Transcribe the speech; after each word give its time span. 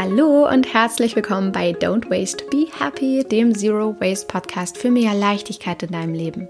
Hallo 0.00 0.48
und 0.48 0.72
herzlich 0.72 1.16
willkommen 1.16 1.50
bei 1.50 1.72
Don't 1.72 2.08
Waste, 2.08 2.44
Be 2.52 2.68
Happy, 2.78 3.24
dem 3.24 3.52
Zero 3.52 3.96
Waste 3.98 4.28
Podcast 4.28 4.78
für 4.78 4.92
mehr 4.92 5.12
Leichtigkeit 5.12 5.82
in 5.82 5.90
deinem 5.90 6.14
Leben. 6.14 6.46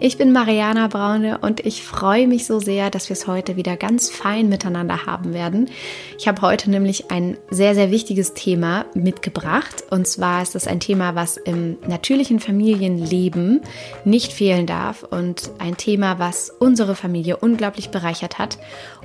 Ich 0.00 0.16
bin 0.16 0.32
Mariana 0.32 0.88
Braune 0.88 1.36
und 1.42 1.60
ich 1.66 1.82
freue 1.82 2.26
mich 2.26 2.46
so 2.46 2.58
sehr, 2.58 2.88
dass 2.88 3.10
wir 3.10 3.12
es 3.12 3.26
heute 3.26 3.56
wieder 3.56 3.76
ganz 3.76 4.08
fein 4.08 4.48
miteinander 4.48 5.04
haben 5.04 5.34
werden. 5.34 5.68
Ich 6.16 6.26
habe 6.26 6.40
heute 6.40 6.70
nämlich 6.70 7.10
ein 7.10 7.36
sehr, 7.50 7.74
sehr 7.74 7.90
wichtiges 7.90 8.32
Thema 8.32 8.86
mitgebracht. 8.94 9.84
Und 9.90 10.06
zwar 10.06 10.40
ist 10.40 10.56
es 10.56 10.66
ein 10.66 10.80
Thema, 10.80 11.14
was 11.14 11.36
im 11.36 11.76
natürlichen 11.86 12.40
Familienleben 12.40 13.60
nicht 14.06 14.32
fehlen 14.32 14.64
darf 14.64 15.02
und 15.02 15.50
ein 15.58 15.76
Thema, 15.76 16.18
was 16.18 16.48
unsere 16.48 16.94
Familie 16.94 17.36
unglaublich 17.36 17.90
bereichert 17.90 18.38
hat. 18.38 18.56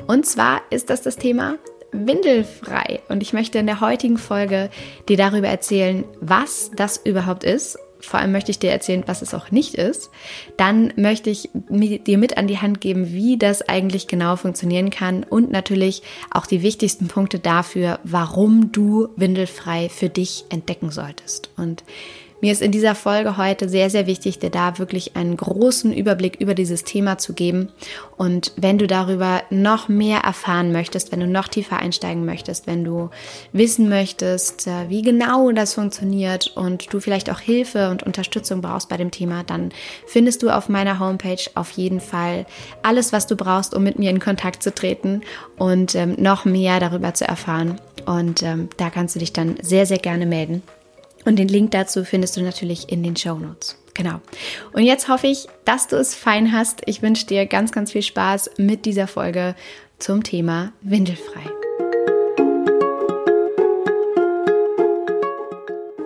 Und 0.07 0.25
zwar 0.25 0.61
ist 0.69 0.89
das 0.89 1.01
das 1.01 1.17
Thema 1.17 1.57
windelfrei. 1.91 3.01
Und 3.09 3.21
ich 3.21 3.33
möchte 3.33 3.59
in 3.59 3.65
der 3.65 3.81
heutigen 3.81 4.17
Folge 4.17 4.69
dir 5.09 5.17
darüber 5.17 5.47
erzählen, 5.47 6.03
was 6.19 6.71
das 6.75 6.97
überhaupt 6.97 7.43
ist. 7.43 7.77
Vor 7.99 8.19
allem 8.19 8.31
möchte 8.31 8.49
ich 8.49 8.57
dir 8.57 8.71
erzählen, 8.71 9.03
was 9.05 9.21
es 9.21 9.33
auch 9.33 9.51
nicht 9.51 9.75
ist. 9.75 10.09
Dann 10.57 10.91
möchte 10.95 11.29
ich 11.29 11.49
dir 11.53 12.17
mit 12.17 12.35
an 12.37 12.47
die 12.47 12.57
Hand 12.57 12.81
geben, 12.81 13.13
wie 13.13 13.37
das 13.37 13.61
eigentlich 13.61 14.07
genau 14.07 14.35
funktionieren 14.35 14.89
kann 14.89 15.23
und 15.23 15.51
natürlich 15.51 16.01
auch 16.31 16.47
die 16.47 16.63
wichtigsten 16.63 17.07
Punkte 17.07 17.37
dafür, 17.37 17.99
warum 18.03 18.71
du 18.71 19.09
windelfrei 19.17 19.87
für 19.89 20.09
dich 20.09 20.45
entdecken 20.49 20.89
solltest. 20.89 21.51
Und 21.57 21.83
mir 22.41 22.51
ist 22.51 22.61
in 22.61 22.71
dieser 22.71 22.95
Folge 22.95 23.37
heute 23.37 23.69
sehr, 23.69 23.89
sehr 23.89 24.07
wichtig, 24.07 24.39
dir 24.39 24.49
da 24.49 24.79
wirklich 24.79 25.15
einen 25.15 25.37
großen 25.37 25.93
Überblick 25.93 26.37
über 26.41 26.55
dieses 26.55 26.83
Thema 26.83 27.17
zu 27.17 27.33
geben. 27.33 27.69
Und 28.17 28.51
wenn 28.55 28.77
du 28.77 28.87
darüber 28.87 29.43
noch 29.49 29.89
mehr 29.89 30.19
erfahren 30.19 30.71
möchtest, 30.71 31.11
wenn 31.11 31.19
du 31.19 31.27
noch 31.27 31.47
tiefer 31.47 31.77
einsteigen 31.77 32.25
möchtest, 32.25 32.67
wenn 32.67 32.83
du 32.83 33.09
wissen 33.53 33.89
möchtest, 33.89 34.67
äh, 34.67 34.89
wie 34.89 35.03
genau 35.03 35.51
das 35.51 35.75
funktioniert 35.75 36.51
und 36.55 36.91
du 36.91 36.99
vielleicht 36.99 37.29
auch 37.29 37.39
Hilfe 37.39 37.89
und 37.89 38.03
Unterstützung 38.03 38.61
brauchst 38.61 38.89
bei 38.89 38.97
dem 38.97 39.11
Thema, 39.11 39.43
dann 39.43 39.71
findest 40.07 40.41
du 40.43 40.49
auf 40.49 40.67
meiner 40.67 40.99
Homepage 40.99 41.43
auf 41.55 41.71
jeden 41.71 41.99
Fall 41.99 42.45
alles, 42.81 43.13
was 43.13 43.27
du 43.27 43.35
brauchst, 43.35 43.73
um 43.73 43.83
mit 43.83 43.99
mir 43.99 44.09
in 44.09 44.19
Kontakt 44.19 44.63
zu 44.63 44.73
treten 44.73 45.21
und 45.57 45.95
ähm, 45.95 46.15
noch 46.17 46.45
mehr 46.45 46.79
darüber 46.79 47.13
zu 47.13 47.27
erfahren. 47.27 47.79
Und 48.05 48.41
ähm, 48.41 48.69
da 48.77 48.89
kannst 48.89 49.15
du 49.15 49.19
dich 49.19 49.31
dann 49.31 49.57
sehr, 49.61 49.85
sehr 49.85 49.99
gerne 49.99 50.25
melden. 50.25 50.63
Und 51.25 51.37
den 51.37 51.47
Link 51.47 51.71
dazu 51.71 52.03
findest 52.03 52.37
du 52.37 52.41
natürlich 52.41 52.91
in 52.91 53.03
den 53.03 53.15
Show 53.15 53.37
Notes. 53.37 53.77
Genau. 53.93 54.21
Und 54.73 54.83
jetzt 54.83 55.07
hoffe 55.07 55.27
ich, 55.27 55.47
dass 55.65 55.87
du 55.87 55.97
es 55.97 56.15
fein 56.15 56.51
hast. 56.51 56.81
Ich 56.85 57.01
wünsche 57.01 57.25
dir 57.25 57.45
ganz, 57.45 57.71
ganz 57.71 57.91
viel 57.91 58.01
Spaß 58.01 58.51
mit 58.57 58.85
dieser 58.85 59.07
Folge 59.07 59.55
zum 59.99 60.23
Thema 60.23 60.71
Windelfrei. 60.81 61.60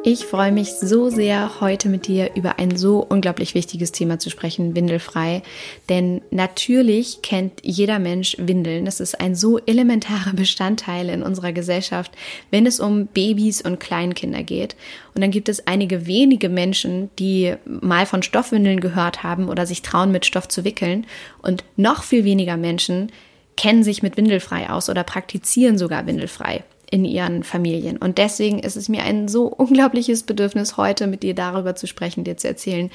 Ich 0.07 0.23
freue 0.23 0.51
mich 0.51 0.71
so 0.73 1.09
sehr, 1.09 1.61
heute 1.61 1.89
mit 1.89 2.05
dir 2.05 2.35
über 2.35 2.59
ein 2.59 2.77
so 2.77 2.99
unglaublich 2.99 3.55
wichtiges 3.55 3.91
Thema 3.91 4.19
zu 4.19 4.29
sprechen, 4.29 4.75
windelfrei. 4.75 5.41
Denn 5.89 6.21
natürlich 6.29 7.23
kennt 7.23 7.53
jeder 7.63 7.97
Mensch 7.97 8.37
Windeln. 8.37 8.85
Das 8.85 8.99
ist 8.99 9.19
ein 9.19 9.33
so 9.33 9.57
elementarer 9.57 10.33
Bestandteil 10.35 11.09
in 11.09 11.23
unserer 11.23 11.53
Gesellschaft, 11.53 12.11
wenn 12.51 12.67
es 12.67 12.79
um 12.79 13.07
Babys 13.07 13.63
und 13.63 13.79
Kleinkinder 13.79 14.43
geht. 14.43 14.75
Und 15.15 15.23
dann 15.23 15.31
gibt 15.31 15.49
es 15.49 15.65
einige 15.65 16.05
wenige 16.05 16.49
Menschen, 16.49 17.09
die 17.17 17.55
mal 17.65 18.05
von 18.05 18.21
Stoffwindeln 18.21 18.81
gehört 18.81 19.23
haben 19.23 19.49
oder 19.49 19.65
sich 19.65 19.81
trauen, 19.81 20.11
mit 20.11 20.27
Stoff 20.27 20.47
zu 20.47 20.63
wickeln. 20.63 21.07
Und 21.41 21.63
noch 21.77 22.03
viel 22.03 22.25
weniger 22.25 22.57
Menschen 22.57 23.11
kennen 23.57 23.83
sich 23.83 24.03
mit 24.03 24.17
Windelfrei 24.17 24.69
aus 24.69 24.87
oder 24.87 25.03
praktizieren 25.03 25.79
sogar 25.79 26.05
Windelfrei 26.05 26.63
in 26.95 27.03
ihren 27.03 27.43
Familien. 27.43 27.97
Und 27.97 28.17
deswegen 28.17 28.59
ist 28.59 28.77
es 28.77 28.87
mir 28.87 29.03
ein 29.03 29.27
so 29.27 29.47
unglaubliches 29.47 30.23
Bedürfnis, 30.23 30.77
heute 30.77 31.07
mit 31.07 31.23
dir 31.23 31.35
darüber 31.35 31.75
zu 31.75 31.87
sprechen, 31.87 32.23
dir 32.23 32.37
zu 32.37 32.47
erzählen, 32.47 32.89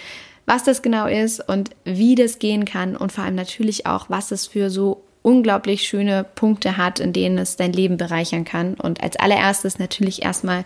was 0.46 0.64
das 0.64 0.80
genau 0.80 1.06
ist 1.06 1.46
und 1.46 1.68
wie 1.84 2.14
das 2.14 2.38
gehen 2.38 2.64
kann 2.64 2.96
und 2.96 3.12
vor 3.12 3.24
allem 3.24 3.34
natürlich 3.34 3.84
auch, 3.84 4.08
was 4.08 4.30
es 4.30 4.46
für 4.46 4.70
so 4.70 5.02
unglaublich 5.20 5.82
schöne 5.82 6.24
Punkte 6.24 6.78
hat, 6.78 6.98
in 6.98 7.12
denen 7.12 7.36
es 7.36 7.56
dein 7.56 7.74
Leben 7.74 7.98
bereichern 7.98 8.46
kann. 8.46 8.72
Und 8.72 9.02
als 9.02 9.16
allererstes 9.16 9.78
natürlich 9.78 10.22
erstmal 10.22 10.64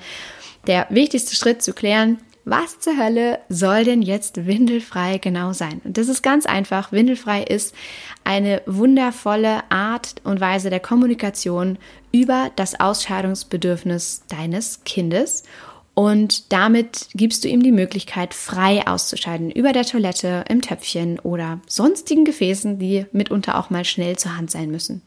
der 0.69 0.87
wichtigste 0.91 1.35
Schritt 1.35 1.61
zu 1.61 1.73
klären, 1.73 2.19
was 2.45 2.79
zur 2.79 2.99
Hölle 2.99 3.39
soll 3.49 3.85
denn 3.85 4.03
jetzt 4.03 4.47
windelfrei 4.47 5.19
genau 5.19 5.53
sein? 5.53 5.81
Und 5.85 5.97
das 5.97 6.09
ist 6.09 6.23
ganz 6.23 6.47
einfach. 6.47 6.93
Windelfrei 6.93 7.43
ist 7.43 7.75
eine 8.23 8.63
wundervolle 8.67 9.71
Art 9.71 10.17
und 10.25 10.41
Weise 10.41 10.71
der 10.71 10.81
Kommunikation 10.81 11.79
über 12.13 12.51
das 12.57 12.79
Ausscheidungsbedürfnis 12.79 14.23
deines 14.29 14.85
Kindes. 14.85 15.45
Und 15.95 16.53
damit 16.53 17.09
gibst 17.15 17.45
du 17.45 17.49
ihm 17.49 17.63
die 17.63 17.73
Möglichkeit, 17.73 18.35
frei 18.35 18.87
auszuscheiden 18.87 19.51
über 19.51 19.73
der 19.73 19.85
Toilette, 19.85 20.45
im 20.49 20.61
Töpfchen 20.61 21.21
oder 21.21 21.61
sonstigen 21.67 22.25
Gefäßen, 22.25 22.79
die 22.79 23.07
mitunter 23.13 23.59
auch 23.59 23.71
mal 23.71 23.85
schnell 23.85 24.17
zur 24.17 24.37
Hand 24.37 24.51
sein 24.51 24.71
müssen. 24.71 25.03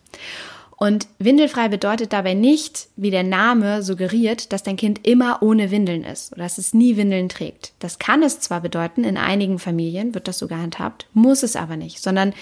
Und 0.77 1.07
windelfrei 1.17 1.69
bedeutet 1.69 2.13
dabei 2.13 2.35
nicht, 2.35 2.89
wie 2.95 3.09
der 3.09 3.23
Name 3.23 3.81
suggeriert, 3.81 4.53
dass 4.53 4.61
dein 4.61 4.77
Kind 4.77 5.07
immer 5.07 5.41
ohne 5.41 5.71
Windeln 5.71 6.03
ist 6.03 6.33
oder 6.33 6.43
dass 6.43 6.59
es 6.59 6.75
nie 6.75 6.97
Windeln 6.97 7.29
trägt. 7.29 7.73
Das 7.79 7.97
kann 7.97 8.21
es 8.21 8.39
zwar 8.39 8.61
bedeuten, 8.61 9.03
in 9.03 9.17
einigen 9.17 9.57
Familien 9.57 10.13
wird 10.13 10.27
das 10.27 10.38
so 10.38 10.47
gehandhabt, 10.47 11.07
muss 11.13 11.41
es 11.41 11.55
aber 11.55 11.77
nicht, 11.77 11.99
sondern 11.99 12.33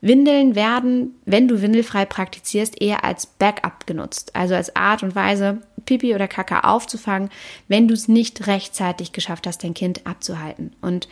Windeln 0.00 0.54
werden, 0.54 1.16
wenn 1.26 1.48
du 1.48 1.60
windelfrei 1.60 2.06
praktizierst, 2.06 2.80
eher 2.80 3.04
als 3.04 3.26
Backup 3.26 3.86
genutzt, 3.86 4.34
also 4.34 4.54
als 4.54 4.74
Art 4.74 5.02
und 5.02 5.14
Weise, 5.14 5.58
Pipi 5.84 6.14
oder 6.14 6.28
Kaka 6.28 6.60
aufzufangen, 6.60 7.28
wenn 7.68 7.88
du 7.88 7.94
es 7.94 8.08
nicht 8.08 8.46
rechtzeitig 8.46 9.12
geschafft 9.12 9.46
hast, 9.46 9.64
dein 9.64 9.74
Kind 9.74 10.06
abzuhalten. 10.06 10.74
Und 10.80 11.08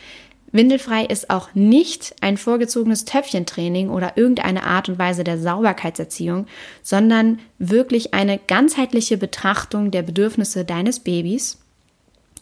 Windelfrei 0.50 1.04
ist 1.04 1.30
auch 1.30 1.54
nicht 1.54 2.14
ein 2.20 2.38
vorgezogenes 2.38 3.04
Töpfchentraining 3.04 3.90
oder 3.90 4.16
irgendeine 4.16 4.64
Art 4.64 4.88
und 4.88 4.98
Weise 4.98 5.24
der 5.24 5.38
Sauberkeitserziehung, 5.38 6.46
sondern 6.82 7.40
wirklich 7.58 8.14
eine 8.14 8.38
ganzheitliche 8.38 9.18
Betrachtung 9.18 9.90
der 9.90 10.02
Bedürfnisse 10.02 10.64
deines 10.64 11.00
Babys. 11.00 11.58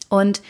Und 0.09 0.41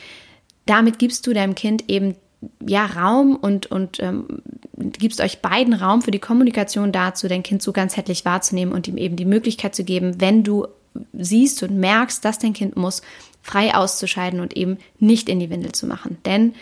damit 0.66 0.98
gibst 0.98 1.26
du 1.26 1.32
deinem 1.32 1.54
Kind 1.54 1.84
eben 1.88 2.16
ja 2.64 2.84
Raum 2.84 3.36
und, 3.36 3.66
und 3.66 4.00
ähm, 4.00 4.42
gibst 4.76 5.20
euch 5.20 5.40
beiden 5.40 5.72
Raum 5.72 6.02
für 6.02 6.10
die 6.10 6.18
Kommunikation 6.18 6.92
dazu, 6.92 7.28
dein 7.28 7.42
Kind 7.42 7.62
so 7.62 7.72
ganzheitlich 7.72 8.24
wahrzunehmen 8.24 8.74
und 8.74 8.88
ihm 8.88 8.98
eben 8.98 9.16
die 9.16 9.24
Möglichkeit 9.24 9.74
zu 9.74 9.84
geben, 9.84 10.20
wenn 10.20 10.44
du 10.44 10.66
siehst 11.14 11.62
und 11.62 11.78
merkst, 11.78 12.24
dass 12.24 12.38
dein 12.38 12.52
Kind 12.52 12.76
muss, 12.76 13.02
frei 13.42 13.74
auszuscheiden 13.74 14.40
und 14.40 14.56
eben 14.56 14.78
nicht 14.98 15.28
in 15.28 15.40
die 15.40 15.50
Windel 15.50 15.72
zu 15.72 15.86
machen. 15.86 16.18
Denn 16.24 16.54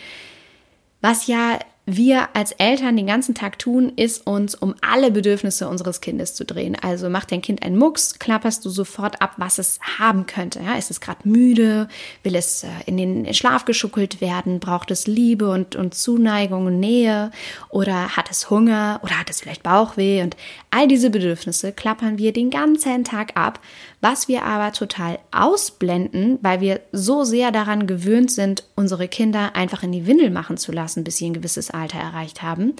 was 1.05 1.27
ja 1.27 1.59
wir 1.87 2.35
als 2.35 2.53
Eltern 2.53 2.97
den 2.97 3.07
ganzen 3.07 3.35
Tag 3.35 3.59
tun, 3.59 3.93
ist 3.97 4.27
uns 4.27 4.55
um 4.55 4.75
alle 4.81 5.11
Bedürfnisse 5.11 5.69
unseres 5.69 6.01
Kindes 6.01 6.35
zu 6.35 6.47
drehen. 6.47 6.77
Also 6.81 7.11
macht 7.11 7.31
dein 7.31 7.43
Kind 7.43 7.63
einen 7.63 7.77
Mucks, 7.77 8.19
klapperst 8.19 8.65
du 8.65 8.71
sofort 8.71 9.21
ab, 9.21 9.35
was 9.37 9.59
es 9.59 9.79
haben 9.99 10.25
könnte. 10.25 10.61
Ja, 10.61 10.77
ist 10.77 10.91
es 10.91 11.03
gerade 11.03 11.29
müde? 11.29 11.89
Will 12.23 12.37
es 12.37 12.65
äh, 12.65 12.69
in 12.87 12.97
den 12.97 13.35
Schlaf 13.35 13.67
geschuckelt 13.67 14.23
werden? 14.23 14.61
Braucht 14.61 14.91
es 14.91 15.07
Liebe 15.07 15.51
und, 15.51 15.77
und 15.77 15.95
Zuneigung 15.95 16.65
und 16.67 16.81
Nähe? 16.81 17.31
Oder 17.69 18.17
hat 18.17 18.31
es 18.31 18.49
Hunger? 18.49 19.01
Oder 19.03 19.21
hat 19.21 19.29
es 19.29 19.43
vielleicht 19.43 19.63
Bauchweh? 19.63 20.23
Und 20.23 20.37
all 20.71 20.89
diese 20.89 21.11
Bedürfnisse 21.11 21.73
klappern 21.73 22.17
wir 22.17 22.33
den 22.33 22.49
ganzen 22.49 23.05
Tag 23.05 23.37
ab, 23.37 23.61
was 24.01 24.27
wir 24.29 24.45
aber 24.45 24.73
total 24.73 25.19
ausblenden, 25.33 26.39
weil 26.41 26.61
wir 26.61 26.81
so 26.93 27.25
sehr 27.25 27.53
daran 27.53 27.87
gewöhnt 27.87 28.31
sind, 28.31 28.65
unsere 28.75 29.09
Kinder 29.09 29.55
einfach 29.55 29.83
in 29.83 29.93
die 29.93 30.07
Windel 30.07 30.31
machen 30.31 30.57
zu 30.57 30.73
lassen, 30.73 31.05
bis 31.05 31.19
sie 31.19 31.29
ein 31.29 31.35
gewisses 31.35 31.74
Alter 31.75 31.99
erreicht 31.99 32.43
haben. 32.43 32.75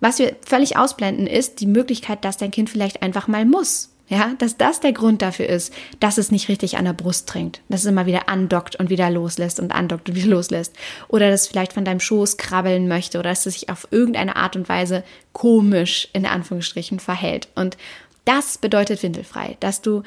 Was 0.00 0.18
wir 0.18 0.36
völlig 0.44 0.76
ausblenden, 0.76 1.26
ist 1.26 1.60
die 1.60 1.66
Möglichkeit, 1.66 2.24
dass 2.24 2.36
dein 2.36 2.50
Kind 2.50 2.68
vielleicht 2.68 3.02
einfach 3.02 3.28
mal 3.28 3.44
muss. 3.44 3.90
Ja, 4.06 4.34
dass 4.36 4.58
das 4.58 4.80
der 4.80 4.92
Grund 4.92 5.22
dafür 5.22 5.46
ist, 5.46 5.72
dass 5.98 6.18
es 6.18 6.30
nicht 6.30 6.50
richtig 6.50 6.76
an 6.76 6.84
der 6.84 6.92
Brust 6.92 7.26
trinkt, 7.26 7.62
dass 7.70 7.80
es 7.80 7.86
immer 7.86 8.04
wieder 8.04 8.28
andockt 8.28 8.76
und 8.76 8.90
wieder 8.90 9.08
loslässt 9.08 9.60
und 9.60 9.72
andockt 9.72 10.10
und 10.10 10.14
wieder 10.14 10.28
loslässt. 10.36 10.74
Oder 11.08 11.30
dass 11.30 11.42
es 11.42 11.48
vielleicht 11.48 11.72
von 11.72 11.86
deinem 11.86 12.00
Schoß 12.00 12.36
krabbeln 12.36 12.86
möchte 12.86 13.18
oder 13.18 13.30
dass 13.30 13.46
es 13.46 13.54
sich 13.54 13.70
auf 13.70 13.88
irgendeine 13.90 14.36
Art 14.36 14.56
und 14.56 14.68
Weise 14.68 15.04
komisch 15.32 16.08
in 16.12 16.26
Anführungsstrichen 16.26 17.00
verhält. 17.00 17.48
Und 17.54 17.78
das 18.26 18.58
bedeutet 18.58 19.02
windelfrei, 19.02 19.56
dass 19.60 19.80
du 19.80 20.02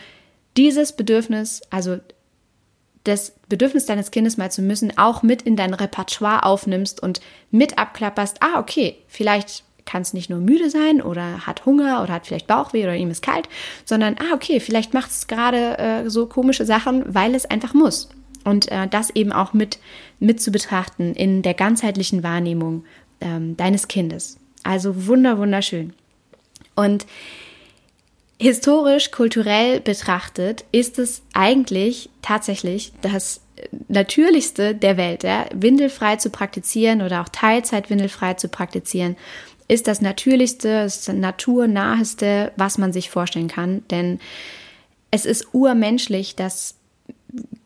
dieses 0.57 0.91
Bedürfnis, 0.95 1.62
also 1.71 1.97
das 3.07 3.33
Bedürfnis 3.50 3.86
deines 3.86 4.12
Kindes 4.12 4.38
mal 4.38 4.51
zu 4.51 4.62
müssen, 4.62 4.98
auch 4.98 5.24
mit 5.24 5.42
in 5.42 5.56
dein 5.56 5.74
Repertoire 5.74 6.44
aufnimmst 6.44 7.01
und 7.01 7.21
mit 7.51 7.77
abklapperst, 7.77 8.38
ah, 8.42 8.59
okay, 8.59 8.98
vielleicht 9.07 9.63
kann 9.86 10.01
es 10.01 10.13
nicht 10.13 10.30
nur 10.30 10.39
müde 10.39 10.69
sein 10.69 11.01
oder 11.01 11.48
hat 11.48 11.65
Hunger 11.65 12.04
oder 12.04 12.13
hat 12.13 12.27
vielleicht 12.27 12.48
Bauchweh 12.48 12.83
oder 12.83 12.95
ihm 12.95 13.09
ist 13.09 13.21
kalt, 13.21 13.48
sondern, 13.86 14.15
ah, 14.19 14.33
okay, 14.33 14.59
vielleicht 14.59 14.94
macht 14.94 15.09
es 15.09 15.27
gerade 15.27 15.77
äh, 15.77 16.09
so 16.09 16.25
komische 16.25 16.65
Sachen, 16.65 17.04
weil 17.07 17.33
es 17.33 17.45
einfach 17.45 17.74
muss. 17.74 18.09
Und 18.44 18.71
äh, 18.71 18.88
das 18.88 19.10
eben 19.10 19.31
auch 19.31 19.53
mit, 19.53 19.80
mit 20.19 20.42
zu 20.42 20.51
betrachten 20.51 21.13
in 21.13 21.42
der 21.42 21.53
ganzheitlichen 21.53 22.24
Wahrnehmung 22.24 22.83
ähm, 23.21 23.57
deines 23.57 23.88
Kindes. 23.88 24.38
Also 24.63 25.07
wunder, 25.07 25.38
wunderschön. 25.38 25.94
Und 26.75 27.06
Historisch, 28.39 29.12
kulturell 29.12 29.80
betrachtet 29.80 30.66
ist 30.72 31.00
es 31.00 31.24
eigentlich 31.34 32.10
tatsächlich 32.22 32.94
das 33.01 33.42
Natürlichste 33.88 34.75
der 34.75 34.98
Welt, 34.98 35.24
ja? 35.24 35.45
windelfrei 35.54 36.18
zu 36.18 36.30
praktizieren 36.30 37.01
oder 37.01 37.22
auch 37.22 37.30
Teilzeit 37.30 37.89
windelfrei 37.89 38.36
zu 38.36 38.48
praktizieren, 38.48 39.18
ist 39.68 39.88
das 39.88 40.01
Natürlichste, 40.01 40.84
das 40.84 41.07
Naturnaheste, 41.07 42.51
was 42.56 42.78
man 42.78 42.94
sich 42.94 43.10
vorstellen 43.10 43.48
kann. 43.48 43.84
Denn 43.89 44.19
es 45.10 45.25
ist 45.25 45.54
urmenschlich, 45.54 46.36
dass 46.36 46.76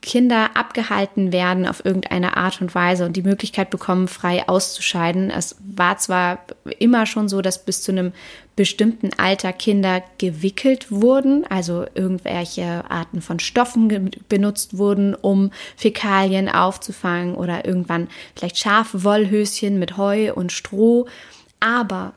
Kinder 0.02 0.56
abgehalten 0.56 1.32
werden 1.32 1.68
auf 1.68 1.86
irgendeine 1.86 2.36
Art 2.36 2.62
und 2.62 2.74
Weise 2.74 3.06
und 3.06 3.16
die 3.16 3.22
Möglichkeit 3.22 3.70
bekommen, 3.70 4.08
frei 4.08 4.48
auszuscheiden. 4.48 5.30
Es 5.30 5.58
war 5.64 5.98
zwar 5.98 6.40
immer 6.80 7.06
schon 7.06 7.30
so, 7.30 7.42
dass 7.42 7.64
bis 7.64 7.84
zu 7.84 7.92
einem 7.92 8.12
bestimmten 8.56 9.12
Alter 9.18 9.54
Kinder 9.54 10.04
gewickelt 10.18 10.92
wurden, 10.92 11.46
also 11.50 11.86
irgendwelche 11.94 12.90
Arten 12.90 13.22
von 13.22 13.40
Stoffen 13.40 14.12
benutzt 14.28 14.78
wurden, 14.78 15.16
um 15.16 15.52
Fäkalien 15.78 16.50
aufzufangen 16.50 17.36
oder 17.36 17.66
irgendwann 17.66 18.08
vielleicht 18.36 18.58
scharfe 18.58 19.04
Wollhöschen 19.04 19.80
mit 19.80 19.98
Heu 19.98 20.34
und 20.34 20.52
Stroh. 20.52 21.08
Aber 21.60 22.14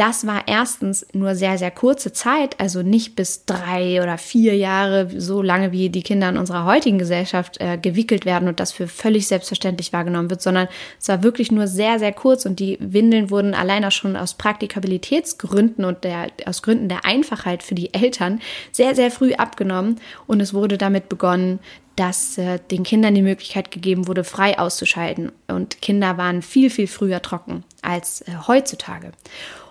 das 0.00 0.26
war 0.26 0.44
erstens 0.46 1.06
nur 1.12 1.34
sehr, 1.34 1.58
sehr 1.58 1.70
kurze 1.70 2.10
Zeit, 2.10 2.58
also 2.58 2.80
nicht 2.80 3.16
bis 3.16 3.44
drei 3.44 4.02
oder 4.02 4.16
vier 4.16 4.56
Jahre, 4.56 5.10
so 5.14 5.42
lange 5.42 5.72
wie 5.72 5.90
die 5.90 6.02
Kinder 6.02 6.30
in 6.30 6.38
unserer 6.38 6.64
heutigen 6.64 6.96
Gesellschaft 6.96 7.60
äh, 7.60 7.76
gewickelt 7.76 8.24
werden 8.24 8.48
und 8.48 8.60
das 8.60 8.72
für 8.72 8.88
völlig 8.88 9.26
selbstverständlich 9.26 9.92
wahrgenommen 9.92 10.30
wird, 10.30 10.40
sondern 10.40 10.68
es 10.98 11.08
war 11.08 11.22
wirklich 11.22 11.52
nur 11.52 11.66
sehr, 11.66 11.98
sehr 11.98 12.14
kurz 12.14 12.46
und 12.46 12.60
die 12.60 12.78
Windeln 12.80 13.28
wurden 13.28 13.52
allein 13.52 13.84
auch 13.84 13.92
schon 13.92 14.16
aus 14.16 14.32
Praktikabilitätsgründen 14.32 15.84
und 15.84 16.02
der, 16.02 16.28
aus 16.46 16.62
Gründen 16.62 16.88
der 16.88 17.04
Einfachheit 17.04 17.62
für 17.62 17.74
die 17.74 17.92
Eltern 17.92 18.40
sehr, 18.72 18.94
sehr 18.94 19.10
früh 19.10 19.34
abgenommen 19.34 20.00
und 20.26 20.40
es 20.40 20.54
wurde 20.54 20.78
damit 20.78 21.10
begonnen, 21.10 21.58
dass 21.96 22.38
äh, 22.38 22.58
den 22.70 22.84
Kindern 22.84 23.14
die 23.14 23.20
Möglichkeit 23.20 23.70
gegeben 23.70 24.08
wurde, 24.08 24.24
frei 24.24 24.58
auszuschalten. 24.58 25.32
Und 25.48 25.82
Kinder 25.82 26.16
waren 26.16 26.40
viel, 26.40 26.70
viel 26.70 26.86
früher 26.86 27.20
trocken 27.20 27.64
als 27.82 28.22
äh, 28.22 28.32
heutzutage. 28.48 29.12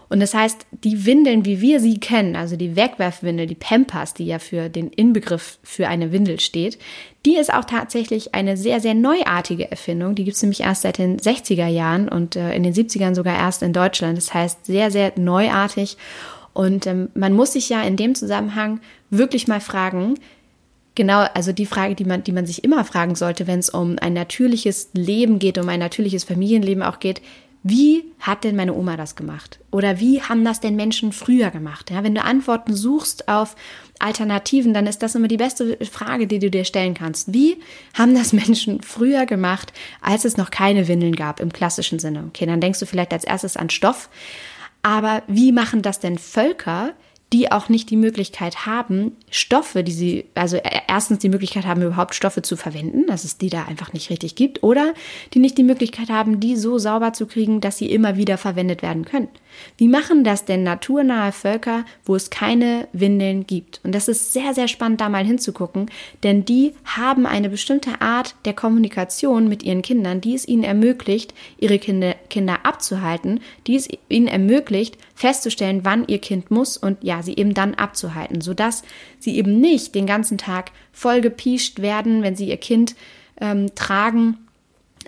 Und 0.09 0.19
das 0.19 0.33
heißt, 0.33 0.65
die 0.83 1.05
Windeln, 1.05 1.45
wie 1.45 1.61
wir 1.61 1.79
sie 1.79 1.99
kennen, 1.99 2.35
also 2.35 2.55
die 2.55 2.75
Wegwerfwindel, 2.75 3.45
die 3.45 3.55
Pampers, 3.55 4.15
die 4.15 4.25
ja 4.25 4.39
für 4.39 4.67
den 4.67 4.89
Inbegriff 4.89 5.59
für 5.63 5.87
eine 5.87 6.11
Windel 6.11 6.39
steht, 6.39 6.79
die 7.27 7.37
ist 7.37 7.53
auch 7.53 7.65
tatsächlich 7.65 8.33
eine 8.33 8.57
sehr, 8.57 8.79
sehr 8.79 8.95
neuartige 8.95 9.69
Erfindung. 9.69 10.15
Die 10.15 10.23
gibt 10.23 10.35
es 10.35 10.41
nämlich 10.41 10.61
erst 10.61 10.81
seit 10.81 10.97
den 10.97 11.19
60er 11.19 11.67
Jahren 11.67 12.09
und 12.09 12.35
äh, 12.35 12.55
in 12.55 12.63
den 12.63 12.73
70ern 12.73 13.13
sogar 13.13 13.37
erst 13.37 13.61
in 13.61 13.71
Deutschland. 13.71 14.17
Das 14.17 14.33
heißt, 14.33 14.65
sehr, 14.65 14.89
sehr 14.89 15.13
neuartig. 15.15 15.97
Und 16.53 16.87
ähm, 16.87 17.09
man 17.13 17.33
muss 17.33 17.53
sich 17.53 17.69
ja 17.69 17.83
in 17.83 17.95
dem 17.95 18.15
Zusammenhang 18.15 18.81
wirklich 19.11 19.47
mal 19.47 19.61
fragen, 19.61 20.15
Genau, 20.95 21.25
also 21.33 21.53
die 21.53 21.67
Frage, 21.67 21.95
die 21.95 22.03
man, 22.03 22.25
die 22.25 22.33
man 22.33 22.45
sich 22.45 22.65
immer 22.65 22.83
fragen 22.83 23.15
sollte, 23.15 23.47
wenn 23.47 23.59
es 23.59 23.69
um 23.69 23.95
ein 24.01 24.11
natürliches 24.11 24.89
Leben 24.91 25.39
geht, 25.39 25.57
um 25.57 25.69
ein 25.69 25.79
natürliches 25.79 26.25
Familienleben 26.25 26.83
auch 26.83 26.99
geht, 26.99 27.21
wie 27.61 28.05
hat 28.19 28.45
denn 28.45 28.55
meine 28.55 28.73
Oma 28.73 28.95
das 28.95 29.15
gemacht? 29.15 29.59
Oder 29.71 29.99
wie 29.99 30.21
haben 30.21 30.45
das 30.45 30.61
denn 30.61 30.77
Menschen 30.77 31.11
früher 31.11 31.51
gemacht? 31.51 31.91
Ja, 31.91 32.03
wenn 32.03 32.15
du 32.15 32.23
Antworten 32.23 32.73
suchst 32.73 33.27
auf 33.27 33.55
Alternativen, 33.99 34.73
dann 34.73 34.87
ist 34.87 35.03
das 35.03 35.15
immer 35.15 35.27
die 35.27 35.37
beste 35.37 35.77
Frage, 35.85 36.25
die 36.25 36.39
du 36.39 36.49
dir 36.49 36.63
stellen 36.63 36.93
kannst. 36.93 37.33
Wie 37.33 37.57
haben 37.93 38.15
das 38.15 38.31
Menschen 38.33 38.81
früher 38.81 39.25
gemacht, 39.25 39.73
als 40.01 40.23
es 40.23 40.37
noch 40.37 40.51
keine 40.51 40.87
Windeln 40.87 41.15
gab 41.15 41.41
im 41.41 41.51
klassischen 41.51 41.99
Sinne? 41.99 42.25
Okay, 42.29 42.45
dann 42.45 42.61
denkst 42.61 42.79
du 42.79 42.85
vielleicht 42.85 43.11
als 43.11 43.25
erstes 43.25 43.57
an 43.57 43.69
Stoff. 43.69 44.09
Aber 44.81 45.23
wie 45.27 45.51
machen 45.51 45.81
das 45.81 45.99
denn 45.99 46.17
Völker, 46.17 46.93
die 47.31 47.51
auch 47.51 47.69
nicht 47.69 47.89
die 47.91 47.95
Möglichkeit 47.95 48.65
haben, 48.65 49.15
Stoffe, 49.29 49.83
die 49.83 49.91
sie, 49.91 50.25
also 50.33 50.57
e, 50.57 50.61
erstens 50.87 51.19
die 51.19 51.29
Möglichkeit 51.29 51.65
haben, 51.65 51.81
überhaupt 51.81 52.15
Stoffe 52.15 52.41
zu 52.41 52.55
verwenden, 52.55 53.05
dass 53.05 53.23
es 53.23 53.37
die 53.37 53.49
da 53.49 53.65
einfach 53.65 53.93
nicht 53.93 54.09
richtig 54.09 54.35
gibt, 54.35 54.63
oder 54.63 54.93
die 55.33 55.39
nicht 55.39 55.57
die 55.57 55.63
Möglichkeit 55.63 56.09
haben, 56.09 56.39
die 56.39 56.55
so 56.55 56.79
sauber 56.79 57.13
zu 57.13 57.27
kriegen, 57.27 57.61
dass 57.61 57.77
sie 57.77 57.91
immer 57.91 58.17
wieder 58.17 58.37
verwendet 58.37 58.81
werden 58.81 59.05
können. 59.05 59.27
Wie 59.77 59.87
machen 59.87 60.23
das 60.23 60.45
denn 60.45 60.63
naturnahe 60.63 61.31
Völker, 61.31 61.85
wo 62.03 62.15
es 62.15 62.29
keine 62.29 62.87
Windeln 62.93 63.45
gibt? 63.45 63.79
Und 63.83 63.93
das 63.93 64.07
ist 64.07 64.33
sehr, 64.33 64.53
sehr 64.53 64.67
spannend, 64.67 65.01
da 65.01 65.09
mal 65.09 65.25
hinzugucken, 65.25 65.91
denn 66.23 66.45
die 66.45 66.73
haben 66.83 67.25
eine 67.25 67.49
bestimmte 67.49 68.01
Art 68.01 68.35
der 68.45 68.53
Kommunikation 68.53 69.47
mit 69.47 69.61
ihren 69.63 69.81
Kindern, 69.83 70.21
die 70.21 70.33
es 70.33 70.47
ihnen 70.47 70.63
ermöglicht, 70.63 71.33
ihre 71.59 71.77
Kinder, 71.77 72.15
Kinder 72.29 72.59
abzuhalten, 72.63 73.41
die 73.67 73.75
es 73.75 73.87
ihnen 74.07 74.27
ermöglicht, 74.27 74.97
festzustellen, 75.19 75.83
wann 75.83 76.07
ihr 76.07 76.19
Kind 76.19 76.49
muss 76.49 76.77
und 76.77 77.03
ja, 77.03 77.21
sie 77.21 77.35
eben 77.35 77.53
dann 77.53 77.75
abzuhalten, 77.75 78.39
sodass 78.39 78.83
sie 79.19 79.35
eben 79.35 79.59
nicht 79.59 79.93
den 79.93 80.05
ganzen 80.05 80.37
Tag 80.37 80.71
voll 80.93 81.19
gepiescht 81.19 81.81
werden, 81.81 82.23
wenn 82.23 82.37
sie 82.37 82.47
ihr 82.47 82.55
Kind 82.55 82.95
ähm, 83.41 83.75
tragen 83.75 84.37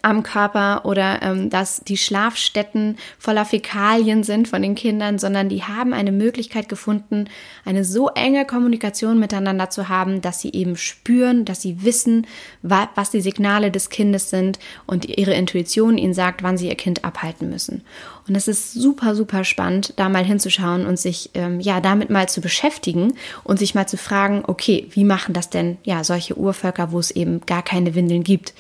am 0.04 0.24
Körper 0.24 0.86
oder 0.86 1.22
ähm, 1.22 1.50
dass 1.50 1.82
die 1.82 1.98
Schlafstätten 1.98 2.98
voller 3.20 3.46
Fäkalien 3.46 4.24
sind 4.24 4.48
von 4.48 4.62
den 4.62 4.76
Kindern, 4.76 5.20
sondern 5.20 5.50
die 5.50 5.64
haben 5.64 5.94
eine 5.94 6.12
Möglichkeit 6.12 6.70
gefunden, 6.70 7.26
eine 7.66 7.84
so 7.84 8.10
enge 8.10 8.46
Kommunikation 8.46 9.20
miteinander 9.20 9.70
zu 9.70 9.90
haben, 9.90 10.22
dass 10.22 10.42
sie 10.42 10.52
eben 10.54 10.78
spüren, 10.78 11.46
dass 11.46 11.62
sie 11.62 11.84
wissen, 11.84 12.28
wa 12.62 12.90
was 12.96 13.12
die 13.12 13.22
Signale 13.22 13.72
des 13.72 13.90
Kindes 13.90 14.30
sind 14.30 14.60
und 14.86 15.06
ihre 15.06 15.34
Intuition 15.34 15.98
ihnen 15.98 16.14
sagt, 16.14 16.44
wann 16.44 16.58
sie 16.58 16.68
ihr 16.68 16.76
Kind 16.76 17.04
abhalten 17.04 17.50
müssen. 17.50 17.84
Und 18.28 18.36
es 18.36 18.48
ist 18.48 18.74
super, 18.74 19.16
super 19.16 19.44
spannend, 19.44 19.94
da 19.98 20.10
mal 20.10 20.24
hinzuschauen 20.24 20.86
und 20.86 21.00
sich 21.00 21.32
ähm, 21.34 21.60
ja 21.60 21.82
damit 21.82 22.10
mal 22.10 22.30
zu 22.30 22.42
beschäftigen 22.42 23.14
und 23.44 23.60
sich 23.60 23.76
mal 23.76 23.88
zu 23.88 23.98
fragen, 23.98 24.44
okay, 24.46 24.88
wie 24.92 25.04
machen 25.04 25.34
das 25.34 25.50
denn 25.50 25.78
ja 25.84 26.04
solche 26.04 26.38
Urvölker, 26.38 26.92
wo 26.92 27.00
es 27.00 27.12
eben 27.12 27.42
gar 27.46 27.64
keine 27.64 27.96
Windeln 27.96 28.24
gibt? 28.24 28.54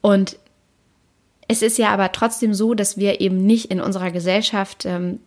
Und 0.00 0.36
es 1.48 1.62
ist 1.62 1.78
ja 1.78 1.90
aber 1.90 2.12
trotzdem 2.12 2.54
so, 2.54 2.74
dass 2.74 2.96
wir 2.96 3.20
eben 3.20 3.44
nicht 3.44 3.70
in 3.70 3.80
unserer 3.80 4.10
Gesellschaft 4.10 4.84
ähm, 4.86 5.20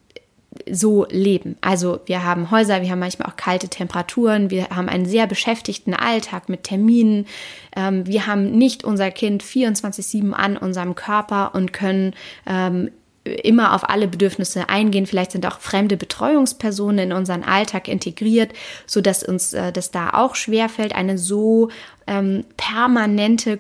so 0.70 1.06
leben. 1.10 1.58
Also 1.62 2.00
wir 2.06 2.24
haben 2.24 2.52
Häuser, 2.52 2.82
wir 2.82 2.90
haben 2.90 3.00
manchmal 3.00 3.30
auch 3.30 3.36
kalte 3.36 3.70
Temperaturen, 3.70 4.50
wir 4.50 4.70
haben 4.70 4.90
einen 4.90 5.06
sehr 5.06 5.28
beschäftigten 5.28 5.94
Alltag 5.94 6.50
mit 6.50 6.64
Terminen, 6.64 7.28
ähm, 7.76 8.08
wir 8.08 8.28
haben 8.28 8.58
nicht 8.58 8.84
unser 8.84 9.12
Kind 9.12 9.44
24-7 9.44 10.32
an 10.32 10.58
unserem 10.58 10.96
Körper 10.96 11.54
und 11.54 11.74
können 11.74 12.14
ähm, 12.46 12.92
immer 13.36 13.74
auf 13.74 13.90
alle 13.90 14.08
Bedürfnisse 14.08 14.70
eingehen. 14.70 15.06
Vielleicht 15.06 15.32
sind 15.32 15.46
auch 15.46 15.60
fremde 15.60 15.98
Betreuungspersonen 15.98 17.12
in 17.12 17.14
unseren 17.14 17.44
Alltag 17.44 17.88
integriert, 17.88 18.52
so 18.86 19.02
dass 19.02 19.24
uns 19.24 19.54
äh, 19.54 19.72
das 19.72 19.92
da 19.92 20.12
auch 20.12 20.36
schwerfällt, 20.36 20.96
eine 20.96 21.18
so 21.18 21.70
ähm, 22.08 22.46
permanente, 22.56 23.60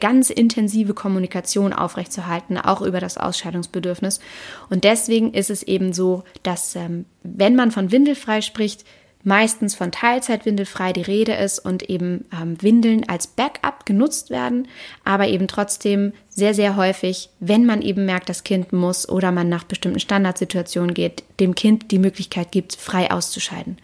ganz 0.00 0.30
intensive 0.30 0.94
Kommunikation 0.94 1.72
aufrechtzuerhalten, 1.72 2.58
auch 2.58 2.82
über 2.82 3.00
das 3.00 3.18
Ausscheidungsbedürfnis. 3.18 4.20
Und 4.68 4.84
deswegen 4.84 5.32
ist 5.32 5.50
es 5.50 5.62
eben 5.62 5.92
so, 5.92 6.24
dass 6.42 6.74
ähm, 6.76 7.06
wenn 7.22 7.54
man 7.56 7.70
von 7.70 7.92
windelfrei 7.92 8.40
spricht, 8.40 8.84
meistens 9.24 9.74
von 9.74 9.90
Teilzeitwindelfrei 9.90 10.92
die 10.92 11.02
Rede 11.02 11.32
ist 11.32 11.58
und 11.58 11.88
eben 11.88 12.26
ähm, 12.32 12.60
Windeln 12.62 13.08
als 13.08 13.26
Backup 13.26 13.86
genutzt 13.86 14.30
werden, 14.30 14.68
aber 15.02 15.26
eben 15.28 15.48
trotzdem 15.48 16.12
sehr, 16.28 16.54
sehr 16.54 16.76
häufig, 16.76 17.30
wenn 17.40 17.64
man 17.64 17.82
eben 17.82 18.04
merkt, 18.04 18.28
das 18.28 18.44
Kind 18.44 18.72
muss 18.72 19.08
oder 19.08 19.32
man 19.32 19.48
nach 19.48 19.64
bestimmten 19.64 20.00
Standardsituationen 20.00 20.94
geht, 20.94 21.24
dem 21.40 21.54
Kind 21.54 21.90
die 21.90 21.98
Möglichkeit 21.98 22.52
gibt, 22.52 22.76
frei 22.76 23.10
auszuscheiden. 23.10 23.78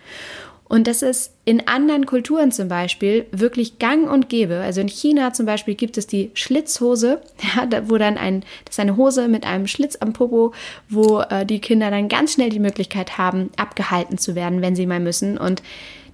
Und 0.71 0.87
das 0.87 1.03
ist 1.03 1.33
in 1.45 1.67
anderen 1.67 2.07
Kulturen 2.07 2.53
zum 2.53 2.69
Beispiel 2.69 3.27
wirklich 3.33 3.81
gang 3.81 4.09
und 4.09 4.29
gäbe. 4.29 4.61
Also 4.61 4.81
in 4.81 4.87
China 4.87 5.33
zum 5.33 5.45
Beispiel 5.45 5.75
gibt 5.75 5.99
es 5.99 6.07
die 6.07 6.31
Schlitzhose, 6.35 7.21
ja, 7.57 7.89
wo 7.89 7.99
dann 7.99 8.17
ein, 8.17 8.45
das 8.65 8.77
ist 8.77 8.81
eine 8.81 8.97
Hose 8.97 9.27
mit 9.27 9.45
einem 9.45 9.67
Schlitz 9.67 9.97
am 9.97 10.13
Popo, 10.13 10.55
wo 10.89 11.23
äh, 11.23 11.45
die 11.45 11.59
Kinder 11.59 11.91
dann 11.91 12.09
ganz 12.09 12.35
schnell 12.35 12.51
die 12.51 12.61
Möglichkeit 12.61 13.19
haben, 13.19 13.51
abgehalten 13.57 14.17
zu 14.17 14.37
werden, 14.37 14.63
wenn 14.63 14.77
sie 14.77 14.87
mal 14.87 15.01
müssen. 15.01 15.39
Und 15.39 15.61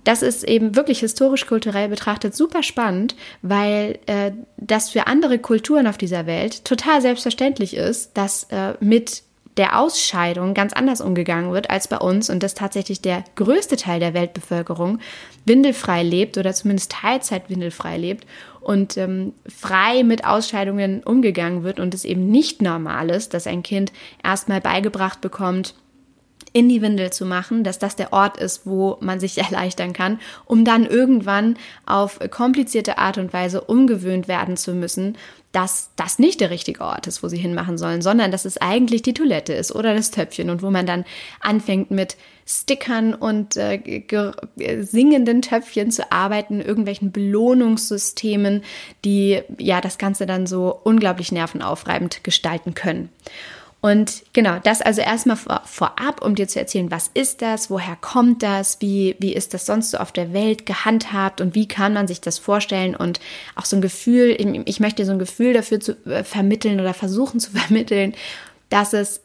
das 0.05 0.23
ist 0.23 0.43
eben 0.43 0.75
wirklich 0.75 1.01
historisch-kulturell 1.01 1.91
betrachtet 1.91 2.35
super 2.35 2.63
spannend, 2.63 3.15
weil 3.43 3.99
äh, 4.07 4.33
das 4.57 4.89
für 4.89 5.07
andere 5.07 5.39
Kulturen 5.39 5.87
auf 5.87 5.99
dieser 5.99 6.25
Welt 6.25 6.65
total 6.65 7.03
selbstverständlich 7.03 7.77
ist, 7.77 8.17
dass 8.17 8.45
äh, 8.45 8.73
mit 8.81 9.23
der 9.57 9.81
Ausscheidung 9.81 10.53
ganz 10.55 10.73
anders 10.73 11.01
umgegangen 11.01 11.53
wird 11.53 11.71
als 11.71 11.89
bei 11.89 11.99
uns 11.99 12.29
und 12.29 12.43
dass 12.43 12.55
tatsächlich 12.55 13.01
der 13.01 13.25
größte 13.37 13.77
Teil 13.77 14.01
der 14.01 14.15
Weltbevölkerung 14.15 14.99
windelfrei 15.45 16.03
lebt 16.03 16.37
oder 16.37 16.53
zumindest 16.53 16.93
Teilzeit 16.93 17.49
windelfrei 17.49 17.97
lebt 17.97 18.27
und 18.61 18.97
ähm, 18.97 19.33
frei 19.49 20.03
mit 20.03 20.27
Ausscheidungen 20.27 21.03
umgegangen 21.03 21.63
wird 21.63 21.81
und 21.81 21.95
es 21.95 22.05
eben 22.05 22.31
nicht 22.31 22.61
normal 22.61 23.11
ist, 23.11 23.33
dass 23.33 23.47
ein 23.47 23.63
Kind 23.63 23.93
erstmal 24.23 24.61
beigebracht 24.61 25.21
bekommt, 25.21 25.75
in 26.53 26.71
die 26.71 26.81
Windel 26.81 27.13
zu 27.13 27.27
machen, 27.27 27.65
dass 27.65 27.79
das 27.79 27.97
der 27.97 28.15
Ort 28.15 28.39
ist, 28.39 28.67
wo 28.67 28.97
man 29.01 29.21
sich 29.21 29.39
erleichtern 29.45 29.93
kann, 29.93 30.19
um 30.47 30.65
dann 30.65 30.87
irgendwann 30.87 31.57
auf 31.85 32.19
komplizierte 32.31 32.99
Art 32.99 33.19
und 33.19 33.33
Weise 33.33 33.61
umgewöhnt 33.61 34.27
werden 34.27 34.57
zu 34.57 34.73
müssen, 34.73 35.17
dass 35.57 35.89
das 35.97 36.19
nicht 36.19 36.43
der 36.43 36.51
richtige 36.51 36.83
Ort 36.83 37.07
ist, 37.07 37.23
wo 37.23 37.29
sie 37.29 37.39
hinmachen 37.39 37.79
sollen, 37.79 38.03
sondern 38.03 38.31
dass 38.31 38.45
es 38.45 38.59
eigentlich 38.59 39.01
die 39.01 39.15
Toilette 39.15 39.55
ist 39.55 39.75
oder 39.75 39.95
das 39.95 40.11
Töpfchen 40.11 40.51
und 40.51 40.61
wo 40.61 40.71
man 40.71 40.85
dann 40.85 41.07
anfängt 41.41 41.91
mit 41.91 42.19
Stickern 42.45 43.15
und 43.15 43.57
äh, 43.57 43.81
singenden 44.83 45.41
Töpfchen 45.41 45.91
zu 45.91 46.13
arbeiten, 46.13 46.61
irgendwelchen 46.61 47.11
Belohnungssystemen, 47.11 48.65
die 49.07 49.41
ja 49.57 49.81
das 49.81 49.97
Ganze 49.97 50.27
dann 50.27 50.47
so 50.47 50.79
unglaublich 50.85 51.33
nervenaufreibend 51.33 52.23
gestalten 52.23 52.75
können. 52.75 53.09
Und 53.81 54.25
genau, 54.33 54.59
das 54.63 54.81
also 54.81 55.01
erstmal 55.01 55.37
vor, 55.37 55.63
vorab, 55.65 56.25
um 56.25 56.35
dir 56.35 56.49
zu 56.49 56.59
erzählen, 56.59 56.91
was 56.91 57.11
ist 57.13 57.43
das, 57.43 57.71
woher 57.71 57.97
kommt 57.97 58.43
das, 58.43 58.81
wie, 58.81 59.17
wie 59.19 59.35
ist 59.35 59.55
das 59.55 59.67
sonst 59.67 59.93
so 59.93 59.99
auf 59.99 60.13
der 60.13 60.33
Welt 60.33 60.67
gehandhabt 60.67 61.41
und 61.41 61.55
wie 61.55 61.69
kann 61.69 61.93
man 61.93 62.09
sich 62.09 62.21
das 62.21 62.39
vorstellen 62.39 62.97
und 62.97 63.21
auch 63.55 63.65
so 63.65 63.77
ein 63.77 63.83
Gefühl, 63.83 64.37
ich 64.65 64.81
möchte 64.81 65.05
so 65.05 65.13
ein 65.13 65.19
Gefühl 65.19 65.53
dafür 65.53 65.79
zu 65.79 65.93
äh, 66.07 66.25
vermitteln 66.25 66.81
oder 66.81 66.95
versuchen 66.95 67.39
zu 67.39 67.51
vermitteln, 67.53 68.15
dass 68.71 68.93
es 68.93 69.21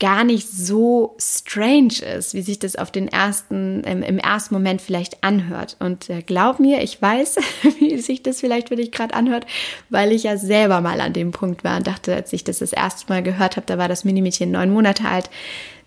gar 0.00 0.24
nicht 0.24 0.50
so 0.50 1.16
strange 1.20 2.02
ist, 2.16 2.34
wie 2.34 2.42
sich 2.42 2.58
das 2.58 2.74
auf 2.74 2.90
den 2.90 3.06
ersten, 3.06 3.84
im, 3.84 4.02
im 4.02 4.18
ersten 4.18 4.54
Moment 4.54 4.82
vielleicht 4.82 5.22
anhört. 5.22 5.76
Und 5.78 6.10
äh, 6.10 6.22
glaub 6.22 6.58
mir, 6.58 6.82
ich 6.82 7.00
weiß, 7.00 7.36
wie 7.78 7.98
sich 7.98 8.22
das 8.22 8.40
vielleicht 8.40 8.68
für 8.68 8.76
dich 8.76 8.90
gerade 8.90 9.14
anhört, 9.14 9.46
weil 9.90 10.12
ich 10.12 10.24
ja 10.24 10.36
selber 10.36 10.80
mal 10.80 11.00
an 11.00 11.12
dem 11.12 11.30
Punkt 11.30 11.62
war 11.62 11.76
und 11.76 11.86
dachte, 11.86 12.14
als 12.14 12.32
ich 12.32 12.42
das 12.42 12.58
das 12.58 12.72
erste 12.72 13.10
Mal 13.12 13.22
gehört 13.22 13.56
habe, 13.56 13.66
da 13.66 13.78
war 13.78 13.88
das 13.88 14.04
Minimädchen 14.04 14.50
neun 14.50 14.70
Monate 14.70 15.04
alt, 15.04 15.30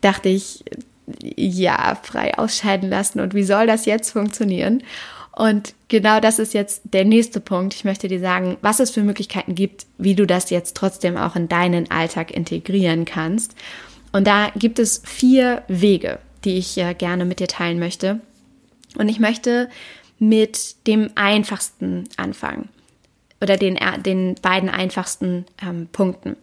dachte 0.01 0.29
ich, 0.29 0.63
ja, 1.23 1.97
frei 2.01 2.37
ausscheiden 2.37 2.89
lassen 2.89 3.19
und 3.19 3.33
wie 3.33 3.43
soll 3.43 3.67
das 3.67 3.85
jetzt 3.85 4.11
funktionieren? 4.11 4.83
Und 5.37 5.75
genau 5.87 6.19
das 6.19 6.39
ist 6.39 6.55
jetzt 6.55 6.81
der 6.83 7.05
nächste 7.05 7.39
Punkt. 7.39 7.75
Ich 7.75 7.83
möchte 7.83 8.07
dir 8.07 8.19
sagen, 8.19 8.57
was 8.61 8.79
es 8.79 8.89
für 8.89 9.03
Möglichkeiten 9.03 9.53
gibt, 9.53 9.85
wie 9.99 10.15
du 10.15 10.25
das 10.25 10.49
jetzt 10.49 10.75
trotzdem 10.75 11.15
auch 11.15 11.35
in 11.35 11.47
deinen 11.47 11.91
Alltag 11.91 12.31
integrieren 12.31 13.05
kannst. 13.05 13.53
Und 14.17 14.25
da 14.25 14.49
gibt 14.55 14.79
es 14.79 15.03
vier 15.05 15.61
Wege, 15.67 16.17
die 16.43 16.57
ich 16.57 16.75
äh, 16.79 16.95
gerne 16.95 17.23
mit 17.23 17.39
dir 17.39 17.47
teilen 17.47 17.77
möchte. 17.77 18.19
Und 18.97 19.09
ich 19.09 19.19
möchte 19.19 19.69
mit 20.17 20.87
dem 20.87 21.11
einfachsten 21.13 22.05
anfangen 22.17 22.69
oder 23.41 23.57
den, 23.57 23.75
äh, 23.75 23.99
den 23.99 24.33
beiden 24.41 24.69
einfachsten 24.69 25.45
ähm, 25.61 25.87
Punkten. 25.91 26.35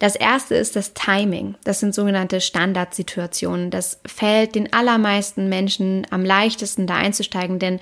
Das 0.00 0.16
erste 0.16 0.54
ist 0.54 0.76
das 0.76 0.92
Timing. 0.92 1.54
Das 1.64 1.80
sind 1.80 1.94
sogenannte 1.94 2.42
Standardsituationen. 2.42 3.70
Das 3.70 4.00
fällt 4.04 4.54
den 4.54 4.74
allermeisten 4.74 5.48
Menschen 5.48 6.06
am 6.10 6.26
leichtesten 6.26 6.86
da 6.86 6.96
einzusteigen, 6.96 7.58
denn 7.58 7.80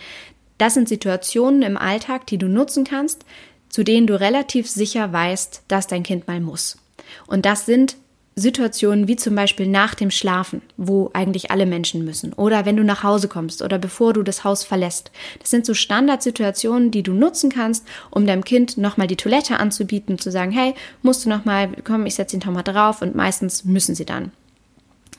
das 0.59 0.75
sind 0.75 0.89
Situationen 0.89 1.63
im 1.63 1.77
Alltag, 1.77 2.29
die 2.29 2.39
du 2.39 2.47
nutzen 2.47 2.85
kannst, 2.85 3.25
zu 3.71 3.83
denen 3.83 4.07
du 4.07 4.21
relativ 4.21 4.71
sicher 4.71 5.13
weißt, 5.13 5.65
dass 5.67 5.89
dein 5.89 6.05
Kind 6.05 6.29
mal 6.29 6.39
muss. 6.39 6.79
Und 7.27 7.45
das 7.45 7.67
sind 7.67 7.97
Situationen 8.35 9.09
wie 9.09 9.17
zum 9.17 9.35
Beispiel 9.35 9.67
nach 9.67 9.95
dem 9.95 10.11
Schlafen, 10.11 10.63
wo 10.77 11.11
eigentlich 11.13 11.51
alle 11.51 11.67
Menschen 11.67 12.05
müssen, 12.05 12.33
oder 12.33 12.65
wenn 12.65 12.77
du 12.77 12.85
nach 12.85 13.03
Hause 13.03 13.29
kommst 13.29 13.61
oder 13.61 13.79
bevor 13.79 14.15
du 14.15 14.23
das 14.23 14.43
Haus 14.43 14.65
verlässt. 14.65 15.11
Das 15.41 15.51
sind 15.51 15.67
so 15.67 15.75
Standardsituationen, 15.75 16.91
die 16.91 17.03
du 17.03 17.13
nutzen 17.13 17.51
kannst, 17.51 17.87
um 18.11 18.27
deinem 18.27 18.45
Kind 18.45 18.79
nochmal 18.79 19.07
die 19.07 19.17
Toilette 19.17 19.59
anzubieten, 19.59 20.19
zu 20.19 20.31
sagen, 20.31 20.51
hey, 20.51 20.75
musst 21.03 21.25
du 21.25 21.29
nochmal, 21.29 21.69
komm, 21.85 22.07
ich 22.07 22.15
setze 22.15 22.37
ihn 22.37 22.41
doch 22.41 22.51
mal 22.51 22.63
drauf 22.63 23.03
und 23.03 23.15
meistens 23.15 23.65
müssen 23.65 23.95
sie 23.95 24.07
dann. 24.07 24.33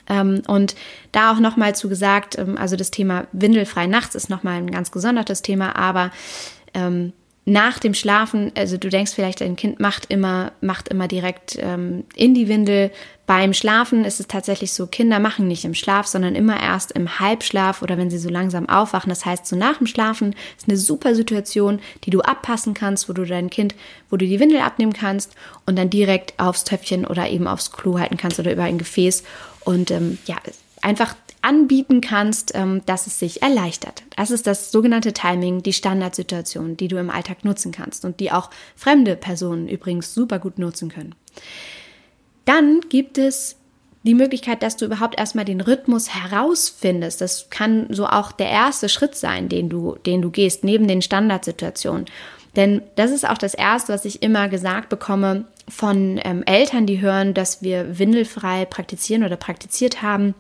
Ähm, 0.08 0.42
und 0.48 0.76
da 1.12 1.32
auch 1.32 1.40
nochmal 1.40 1.76
zu 1.76 1.90
gesagt, 1.90 2.38
ähm, 2.38 2.58
also 2.58 2.76
das 2.76 2.92
Thema 2.92 3.28
windelfrei 3.32 3.88
nachts 3.88 4.16
ist 4.16 4.30
nochmal 4.30 4.58
ein 4.58 4.72
ganz 4.72 4.92
gesondertes 4.92 5.42
Thema, 5.42 5.76
aber 5.76 6.12
ähm, 6.74 7.14
nach 7.46 7.78
dem 7.80 7.94
Schlafen, 7.94 8.54
also 8.56 8.78
du 8.78 8.90
denkst 8.90 9.12
vielleicht, 9.14 9.42
dein 9.42 9.58
Kind 9.58 9.80
macht 9.80 10.06
immer, 10.08 10.54
macht 10.62 10.88
immer 10.88 11.10
direkt 11.10 11.58
ähm, 11.60 12.06
in 12.16 12.34
die 12.34 12.48
Windel. 12.48 12.90
Beim 13.26 13.54
Schlafen 13.54 14.06
ist 14.06 14.22
es 14.22 14.28
tatsächlich 14.28 14.72
so, 14.72 14.88
Kinder 14.88 15.20
machen 15.20 15.48
nicht 15.48 15.66
im 15.66 15.74
Schlaf, 15.74 16.08
sondern 16.08 16.36
immer 16.36 16.62
erst 16.62 16.94
im 16.94 17.20
Halbschlaf 17.20 17.82
oder 17.82 17.98
wenn 17.98 18.10
sie 18.10 18.18
so 18.18 18.30
langsam 18.30 18.70
aufwachen. 18.70 19.10
Das 19.10 19.26
heißt, 19.26 19.46
so 19.46 19.58
nach 19.58 19.78
dem 19.78 19.88
Schlafen 19.88 20.36
ist 20.58 20.70
eine 20.70 20.78
super 20.78 21.16
Situation, 21.16 21.80
die 22.06 22.12
du 22.12 22.22
abpassen 22.22 22.74
kannst, 22.74 23.10
wo 23.10 23.14
du 23.14 23.26
dein 23.26 23.50
Kind, 23.50 23.76
wo 24.10 24.16
du 24.16 24.26
die 24.26 24.40
Windel 24.40 24.62
abnehmen 24.62 24.94
kannst 24.94 25.36
und 25.66 25.78
dann 25.78 25.90
direkt 25.90 26.40
aufs 26.40 26.64
Töpfchen 26.64 27.06
oder 27.06 27.30
eben 27.30 27.48
aufs 27.48 27.74
Klo 27.74 28.00
halten 28.00 28.16
kannst 28.16 28.40
oder 28.40 28.54
über 28.54 28.64
ein 28.64 28.78
Gefäß. 28.78 29.24
Und 29.66 29.92
ähm, 29.92 30.18
ja, 30.26 30.38
einfach 30.82 31.16
anbieten 31.44 32.02
kannst, 32.02 32.54
ähm, 32.56 32.82
dass 32.86 33.06
es 33.06 33.20
sich 33.20 33.42
erleichtert. 33.42 34.04
Das 34.16 34.32
ist 34.32 34.48
das 34.48 34.72
sogenannte 34.72 35.14
Timing, 35.14 35.62
die 35.62 35.74
Standardsituation, 35.74 36.78
die 36.78 36.88
du 36.88 36.98
im 36.98 37.10
Alltag 37.10 37.44
nutzen 37.46 37.72
kannst 37.72 38.06
und 38.06 38.20
die 38.20 38.32
auch 38.32 38.50
fremde 38.76 39.16
Personen 39.16 39.68
übrigens 39.68 40.14
super 40.14 40.40
gut 40.40 40.58
nutzen 40.58 40.90
können. 40.90 41.14
Dann 42.46 42.82
gibt 42.90 43.18
es 43.18 43.58
die 44.04 44.16
Möglichkeit, 44.16 44.64
dass 44.64 44.78
du 44.78 44.86
überhaupt 44.86 45.18
erstmal 45.18 45.46
den 45.46 45.62
Rhythmus 45.62 46.10
herausfindest. 46.14 47.22
Das 47.22 47.50
kann 47.50 47.88
so 47.90 48.06
auch 48.06 48.32
der 48.32 48.50
erste 48.50 48.90
Schritt 48.90 49.16
sein, 49.16 49.48
den 49.48 49.70
du, 49.70 49.98
den 50.06 50.22
du 50.22 50.30
gehst, 50.30 50.64
neben 50.64 50.88
den 50.88 51.02
Standardsituationen. 51.02 52.06
Denn 52.56 52.82
das 52.96 53.12
ist 53.12 53.28
auch 53.28 53.38
das 53.38 53.54
Erste, 53.54 53.94
was 53.94 54.06
ich 54.06 54.22
immer 54.22 54.48
gesagt 54.48 54.90
bekomme 54.90 55.46
von 55.68 56.20
ähm, 56.24 56.44
Eltern, 56.44 56.86
die 56.86 57.02
hören, 57.02 57.34
dass 57.34 57.62
wir 57.62 57.98
windelfrei 57.98 58.66
praktizieren 58.66 59.24
oder 59.24 59.38
praktiziert 59.38 60.02
haben 60.02 60.36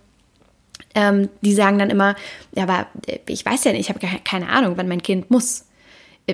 ähm, 0.96 1.30
die 1.42 1.54
sagen 1.54 1.80
dann 1.80 1.90
immer, 1.90 2.16
ja, 2.56 2.64
aber 2.64 2.88
ich 3.28 3.46
weiß 3.46 3.64
ja 3.64 3.72
nicht, 3.72 3.90
ich 3.90 3.90
habe 3.90 4.22
keine 4.24 4.50
Ahnung, 4.50 4.78
wann 4.78 4.88
mein 4.88 5.04
Kind 5.04 5.32
muss. 5.32 5.66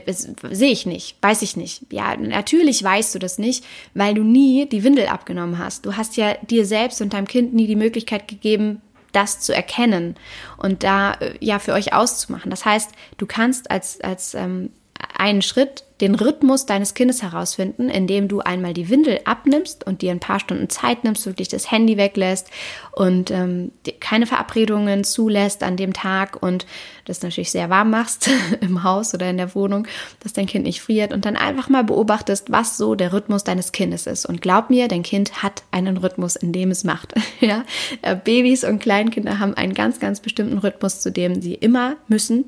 Das 0.05 0.27
sehe 0.51 0.71
ich 0.71 0.85
nicht, 0.85 1.17
weiß 1.21 1.41
ich 1.41 1.57
nicht. 1.57 1.91
Ja, 1.91 2.15
natürlich 2.15 2.83
weißt 2.83 3.15
du 3.15 3.19
das 3.19 3.39
nicht, 3.39 3.65
weil 3.95 4.13
du 4.13 4.23
nie 4.23 4.67
die 4.69 4.83
Windel 4.83 5.07
abgenommen 5.07 5.57
hast. 5.57 5.85
Du 5.85 5.97
hast 5.97 6.15
ja 6.15 6.35
dir 6.35 6.65
selbst 6.65 7.01
und 7.01 7.13
deinem 7.13 7.27
Kind 7.27 7.55
nie 7.55 7.65
die 7.65 7.75
Möglichkeit 7.75 8.27
gegeben, 8.27 8.81
das 9.13 9.39
zu 9.39 9.55
erkennen 9.55 10.15
und 10.57 10.83
da 10.83 11.13
äh, 11.13 11.33
ja 11.39 11.57
für 11.57 11.73
euch 11.73 11.93
auszumachen. 11.93 12.51
Das 12.51 12.65
heißt, 12.65 12.91
du 13.17 13.25
kannst 13.25 13.71
als, 13.71 13.99
als 14.01 14.35
ähm, 14.35 14.69
einen 15.17 15.41
Schritt 15.41 15.83
den 16.01 16.15
Rhythmus 16.15 16.65
deines 16.65 16.93
Kindes 16.93 17.21
herausfinden, 17.21 17.89
indem 17.89 18.29
du 18.29 18.39
einmal 18.39 18.73
die 18.73 18.89
Windel 18.89 19.19
abnimmst 19.25 19.85
und 19.85 20.01
dir 20.01 20.11
ein 20.11 20.21
paar 20.21 20.39
Stunden 20.39 20.69
Zeit 20.69 21.03
nimmst, 21.03 21.25
wirklich 21.25 21.49
das 21.49 21.71
Handy 21.71 21.97
weglässt 21.97 22.47
und 22.93 23.31
ähm, 23.31 23.71
keine 23.99 24.25
Verabredungen 24.25 25.03
zulässt 25.03 25.61
an 25.61 25.75
dem 25.75 25.91
Tag 25.91 26.41
und 26.41 26.65
das 27.03 27.21
natürlich 27.21 27.51
sehr 27.51 27.69
warm 27.69 27.89
machst 27.89 28.29
im 28.61 28.83
Haus 28.83 29.13
oder 29.13 29.29
in 29.29 29.37
der 29.37 29.53
Wohnung, 29.55 29.87
dass 30.21 30.31
dein 30.31 30.45
Kind 30.45 30.63
nicht 30.63 30.81
friert 30.81 31.11
und 31.11 31.25
dann 31.25 31.35
einfach 31.35 31.67
mal 31.67 31.83
beobachtest, 31.83 32.49
was 32.49 32.77
so 32.77 32.95
der 32.95 33.11
Rhythmus 33.11 33.43
deines 33.43 33.73
Kindes 33.73 34.07
ist. 34.07 34.25
Und 34.25 34.41
glaub 34.41 34.69
mir, 34.69 34.87
dein 34.87 35.03
Kind 35.03 35.43
hat 35.43 35.63
einen 35.71 35.97
Rhythmus, 35.97 36.37
in 36.37 36.53
dem 36.53 36.71
es 36.71 36.85
macht. 36.85 37.13
ja? 37.41 37.65
Äh, 38.03 38.15
Babys 38.15 38.63
und 38.63 38.79
Kleinkinder 38.79 39.39
haben 39.39 39.53
einen 39.53 39.73
ganz, 39.73 39.99
ganz 39.99 40.21
bestimmten 40.21 40.59
Rhythmus, 40.59 41.01
zu 41.01 41.11
dem 41.11 41.41
sie 41.41 41.55
immer 41.55 41.97
müssen 42.07 42.45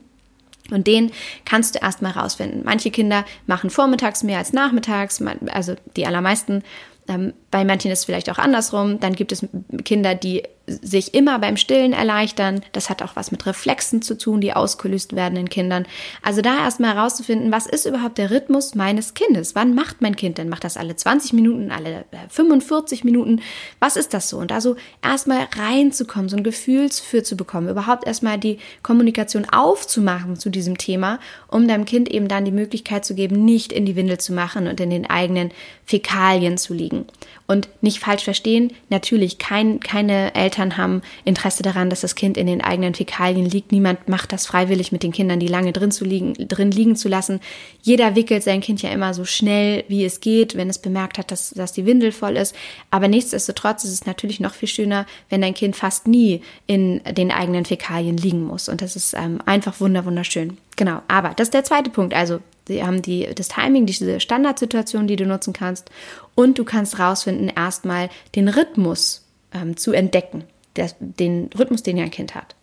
und 0.72 0.88
den 0.88 1.12
kannst 1.46 1.76
du 1.76 1.80
erstmal 1.80 2.12
rausfinden. 2.12 2.62
Manche 2.64 2.92
Kinder 2.92 3.26
machen 3.48 3.70
vormittags 3.70 4.24
mehr 4.24 4.38
als 4.38 4.54
nachmittags, 4.54 5.22
also 5.52 5.76
die 5.96 6.06
allermeisten 6.06 6.64
ähm, 7.08 7.34
bei 7.50 7.66
manchen 7.66 7.92
ist 7.92 8.00
es 8.00 8.06
vielleicht 8.06 8.30
auch 8.30 8.38
andersrum. 8.38 9.00
Dann 9.00 9.14
gibt 9.14 9.32
es 9.32 9.46
Kinder, 9.84 10.16
die 10.16 10.44
sich 10.82 11.14
immer 11.14 11.40
beim 11.40 11.58
Stillen 11.58 11.94
erleichtern. 11.94 12.62
Das 12.72 12.90
hat 12.90 13.02
auch 13.02 13.16
was 13.16 13.32
mit 13.32 13.46
Reflexen 13.46 14.02
zu 14.02 14.18
tun, 14.18 14.42
die 14.42 14.54
ausgelöst 14.54 15.16
werden 15.16 15.38
in 15.38 15.50
Kindern. 15.50 15.86
Also 16.22 16.42
da 16.42 16.64
erstmal 16.64 16.96
herauszufinden, 16.96 17.52
was 17.52 17.66
ist 17.66 17.86
überhaupt 17.86 18.18
der 18.18 18.32
Rhythmus 18.32 18.76
meines 18.76 19.14
Kindes? 19.14 19.56
Wann 19.56 19.76
macht 19.76 20.02
mein 20.02 20.16
Kind 20.16 20.38
denn? 20.38 20.50
Macht 20.50 20.64
das 20.64 20.78
alle 20.78 20.96
20 20.96 21.34
Minuten, 21.34 21.72
alle 21.72 22.06
45 22.30 23.04
Minuten? 23.04 23.42
Was 23.80 23.96
ist 23.96 24.14
das 24.14 24.30
so? 24.30 24.38
Und 24.38 24.52
also 24.52 24.76
erstmal 25.04 25.48
reinzukommen, 25.56 26.30
so 26.30 26.38
ein 26.38 26.44
Gefühl 26.44 26.90
für 26.90 27.24
zu 27.24 27.38
bekommen, 27.38 27.70
überhaupt 27.70 28.08
erstmal 28.08 28.38
die 28.38 28.60
Kommunikation 28.84 29.46
aufzumachen 29.50 30.36
zu 30.36 30.50
diesem 30.50 30.78
Thema, 30.78 31.20
um 31.48 31.68
deinem 31.68 31.86
Kind 31.86 32.10
eben 32.10 32.28
dann 32.28 32.46
die 32.46 32.52
Möglichkeit 32.52 33.06
zu 33.06 33.16
geben, 33.16 33.46
nicht 33.46 33.72
in 33.72 33.86
die 33.86 33.96
Windel 33.96 34.20
zu 34.20 34.34
machen 34.34 34.68
und 34.68 34.80
in 34.80 34.90
den 34.90 35.10
eigenen 35.10 35.52
Fäkalien 35.86 36.58
zu 36.58 36.74
liegen. 36.74 37.06
Und 37.52 37.68
nicht 37.82 38.00
falsch 38.00 38.24
verstehen, 38.24 38.72
natürlich 38.88 39.38
kein, 39.38 39.82
keine 39.82 40.34
Eltern 40.36 40.78
haben 40.78 41.02
Interesse 41.26 41.64
daran, 41.64 41.90
dass 41.90 42.00
das 42.00 42.16
Kind 42.16 42.38
in 42.38 42.48
den 42.48 42.62
eigenen 42.62 42.94
Fäkalien 42.94 43.46
liegt. 43.46 43.74
Niemand 43.74 44.08
macht 44.08 44.32
das 44.32 44.46
freiwillig 44.46 44.94
mit 44.94 45.04
den 45.04 45.12
Kindern, 45.12 45.42
die 45.42 45.50
lange 45.50 45.74
drin, 45.74 45.92
zu 45.92 46.06
liegen, 46.06 46.34
drin 46.48 46.72
liegen 46.72 46.96
zu 46.96 47.10
lassen. 47.10 47.42
Jeder 47.82 48.16
wickelt 48.16 48.44
sein 48.44 48.62
Kind 48.62 48.82
ja 48.82 48.90
immer 48.90 49.14
so 49.14 49.26
schnell, 49.26 49.84
wie 49.90 50.06
es 50.06 50.22
geht, 50.22 50.56
wenn 50.56 50.70
es 50.70 50.80
bemerkt 50.80 51.18
hat, 51.18 51.30
dass, 51.30 51.50
dass 51.50 51.74
die 51.74 51.86
Windel 51.86 52.14
voll 52.14 52.38
ist. 52.38 52.56
Aber 52.90 53.10
nichtsdestotrotz 53.10 53.84
ist 53.84 53.92
es 53.92 54.06
natürlich 54.06 54.40
noch 54.40 54.54
viel 54.54 54.70
schöner, 54.70 55.06
wenn 55.30 55.42
dein 55.42 55.54
Kind 55.54 55.76
fast 55.76 56.08
nie 56.08 56.40
in 56.68 57.02
den 57.04 57.32
eigenen 57.32 57.66
Fäkalien 57.66 58.16
liegen 58.16 58.46
muss. 58.46 58.70
Und 58.70 58.82
das 58.82 58.96
ist 58.96 59.14
ähm, 59.14 59.42
einfach 59.46 59.82
wunderschön. 59.82 60.58
Genau. 60.78 61.02
Aber 61.10 61.34
das 61.36 61.48
ist 61.48 61.54
der 61.54 61.66
zweite 61.66 61.90
Punkt. 61.90 62.14
Also 62.14 62.40
Sie 62.72 62.84
haben 62.84 63.02
die, 63.02 63.28
das 63.36 63.50
Timing, 63.50 63.86
diese 63.86 64.20
Standardsituation, 64.20 65.08
die 65.08 65.16
du 65.16 65.26
nutzen 65.26 65.54
kannst. 65.54 65.90
Und 66.36 66.58
du 66.58 66.64
kannst 66.64 67.00
rausfinden, 67.00 67.50
erstmal 67.50 68.10
den 68.36 68.48
Rhythmus 68.48 69.26
ähm, 69.54 69.78
zu 69.78 69.92
entdecken. 69.92 70.44
das, 70.74 70.96
den 71.00 71.50
Rhythmus, 71.58 71.84
den 71.84 71.98
dein 71.98 72.12
Kind 72.12 72.36
hat. 72.36 72.56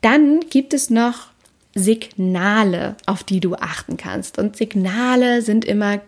Dann 0.00 0.40
gibt 0.50 0.74
es 0.74 0.90
noch 0.90 1.28
Signale, 1.74 2.96
auf 3.06 3.22
die 3.22 3.40
du 3.40 3.54
achten 3.54 3.96
kannst. 3.96 4.38
Und 4.38 4.56
Signale 4.56 5.42
sind 5.42 5.64
immer 5.64 6.00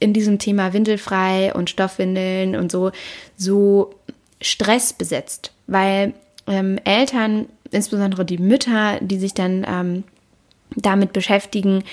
in 0.00 0.12
diesem 0.12 0.38
Thema 0.38 0.72
Windelfrei 0.72 1.52
und 1.52 1.68
Stoffwindeln 1.68 2.56
und 2.56 2.72
so, 2.72 2.92
so 3.36 3.94
stressbesetzt, 4.40 5.52
weil 5.66 6.14
ähm, 6.46 6.78
Eltern, 6.84 7.46
insbesondere 7.70 8.24
die 8.24 8.38
Mütter, 8.38 8.98
die 9.00 9.18
sich 9.18 9.34
dann 9.34 9.66
ähm, 9.68 10.04
damit 10.74 11.12
beschäftigen, 11.12 11.84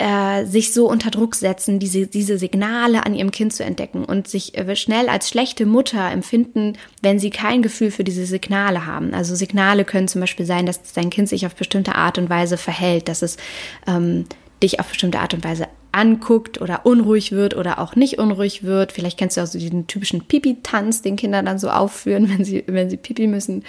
äh, 0.00 0.46
sich 0.46 0.72
so 0.72 0.88
unter 0.88 1.10
Druck 1.10 1.34
setzen, 1.34 1.78
diese, 1.78 2.06
diese 2.06 2.38
Signale 2.38 3.04
an 3.04 3.14
ihrem 3.14 3.30
Kind 3.30 3.52
zu 3.52 3.62
entdecken 3.62 4.06
und 4.06 4.28
sich 4.28 4.56
äh, 4.56 4.74
schnell 4.74 5.10
als 5.10 5.28
schlechte 5.28 5.66
Mutter 5.66 6.10
empfinden, 6.10 6.78
wenn 7.02 7.18
sie 7.18 7.28
kein 7.28 7.60
Gefühl 7.60 7.90
für 7.90 8.02
diese 8.02 8.24
Signale 8.24 8.86
haben. 8.86 9.12
Also 9.12 9.34
Signale 9.34 9.84
können 9.84 10.08
zum 10.08 10.22
Beispiel 10.22 10.46
sein, 10.46 10.64
dass 10.64 10.94
dein 10.94 11.10
Kind 11.10 11.28
sich 11.28 11.44
auf 11.44 11.54
bestimmte 11.54 11.96
Art 11.96 12.16
und 12.16 12.30
Weise 12.30 12.56
verhält, 12.56 13.08
dass 13.08 13.20
es 13.20 13.36
ähm, 13.86 14.24
dich 14.62 14.80
auf 14.80 14.88
bestimmte 14.88 15.20
Art 15.20 15.34
und 15.34 15.44
Weise 15.44 15.68
anguckt 15.92 16.62
oder 16.62 16.86
unruhig 16.86 17.32
wird 17.32 17.54
oder 17.54 17.78
auch 17.78 17.94
nicht 17.94 18.18
unruhig 18.18 18.62
wird. 18.62 18.92
Vielleicht 18.92 19.18
kennst 19.18 19.36
du 19.36 19.42
auch 19.42 19.46
so 19.46 19.58
diesen 19.58 19.86
typischen 19.86 20.22
Pipi-Tanz, 20.22 21.02
den 21.02 21.16
Kinder 21.16 21.42
dann 21.42 21.58
so 21.58 21.68
aufführen, 21.68 22.30
wenn 22.34 22.42
sie, 22.42 22.64
wenn 22.66 22.88
sie 22.88 22.96
Pipi 22.96 23.26
müssen. 23.26 23.64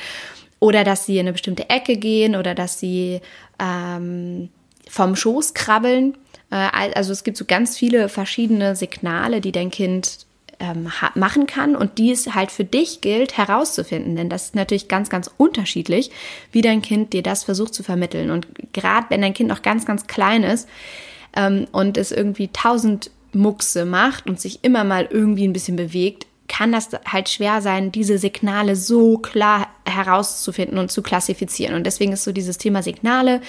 Oder 0.62 0.86
dass 0.86 1.06
sie 1.06 1.16
in 1.16 1.22
eine 1.22 1.34
bestimmte 1.34 1.70
Ecke 1.70 1.98
gehen 1.98 2.38
oder 2.38 2.56
dass 2.56 2.80
sie 2.80 3.20
ähm, 3.60 4.48
vom 4.92 5.16
Schoß 5.16 5.54
krabbeln. 5.54 6.18
Äh, 6.52 6.90
also 6.94 7.12
es 7.12 7.24
gibt 7.24 7.38
so 7.38 7.46
ganz 7.46 7.78
viele 7.78 8.10
verschiedene 8.10 8.76
Signale, 8.76 9.42
die 9.42 9.52
dein 9.52 9.72
Kind 9.72 10.26
ähm, 10.60 10.92
machen 11.16 11.48
kann 11.48 11.76
und 11.76 11.98
die 11.98 12.12
es 12.12 12.36
halt 12.36 12.52
für 12.52 12.64
dich 12.64 13.02
gilt 13.02 13.38
herauszufinden. 13.38 14.16
Denn 14.16 14.30
das 14.30 14.46
ist 14.46 14.56
natürlich 14.56 14.88
ganz, 14.88 15.10
ganz 15.10 15.32
unterschiedlich, 15.38 16.12
wie 16.52 16.62
dein 16.62 16.82
Kind 16.82 17.14
dir 17.14 17.24
das 17.24 17.44
versucht 17.44 17.74
zu 17.74 17.82
vermitteln. 17.82 18.30
Und 18.30 18.48
gerade 18.74 19.08
wenn 19.10 19.22
dein 19.22 19.34
Kind 19.34 19.50
noch 19.50 19.64
ganz, 19.64 19.86
ganz 19.86 20.06
klein 20.06 20.44
ist 20.44 20.70
ähm, 21.36 21.66
und 21.72 21.98
es 21.98 22.12
irgendwie 22.12 22.50
tausend 22.50 23.10
Muckse 23.34 23.86
macht 23.86 24.28
und 24.28 24.40
sich 24.40 24.64
immer 24.64 24.84
mal 24.84 25.08
irgendwie 25.10 25.48
ein 25.48 25.54
bisschen 25.54 25.78
bewegt, 25.78 26.28
kann 26.48 26.74
das 26.74 26.90
halt 27.06 27.30
schwer 27.30 27.62
sein, 27.62 27.94
diese 27.94 28.18
Signale 28.18 28.76
so 28.76 29.18
klar 29.18 29.70
herauszufinden 29.86 30.78
und 30.78 30.92
zu 30.92 31.02
klassifizieren. 31.02 31.76
Und 31.76 31.86
deswegen 31.86 32.12
ist 32.12 32.26
so 32.26 32.34
dieses 32.34 32.58
Thema 32.58 32.84
Signale 32.84 33.40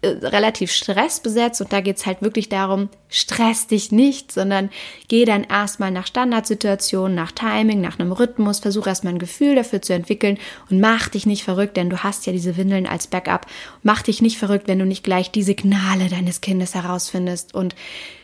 äh, 0.00 0.08
relativ 0.08 0.70
stressbesetzt 0.70 1.60
und 1.60 1.72
da 1.72 1.80
geht 1.80 1.96
es 1.96 2.06
halt 2.06 2.22
wirklich 2.22 2.48
darum, 2.48 2.88
stress 3.08 3.66
dich 3.66 3.90
nicht, 3.90 4.30
sondern 4.30 4.70
geh 5.08 5.24
dann 5.24 5.42
erstmal 5.42 5.90
nach 5.90 6.06
Standardsituationen, 6.06 7.16
nach 7.16 7.32
Timing, 7.32 7.80
nach 7.80 7.98
einem 7.98 8.12
Rhythmus, 8.12 8.60
versuch 8.60 8.86
erstmal 8.86 9.14
ein 9.14 9.18
Gefühl 9.18 9.56
dafür 9.56 9.82
zu 9.82 9.94
entwickeln 9.94 10.38
und 10.70 10.78
mach 10.78 11.08
dich 11.08 11.26
nicht 11.26 11.42
verrückt, 11.42 11.76
denn 11.76 11.90
du 11.90 11.98
hast 11.98 12.26
ja 12.26 12.32
diese 12.32 12.56
Windeln 12.56 12.86
als 12.86 13.08
Backup. 13.08 13.46
Mach 13.82 14.02
dich 14.02 14.22
nicht 14.22 14.38
verrückt, 14.38 14.68
wenn 14.68 14.78
du 14.78 14.86
nicht 14.86 15.02
gleich 15.02 15.32
die 15.32 15.42
Signale 15.42 16.08
deines 16.08 16.40
Kindes 16.40 16.76
herausfindest 16.76 17.54
und 17.54 17.74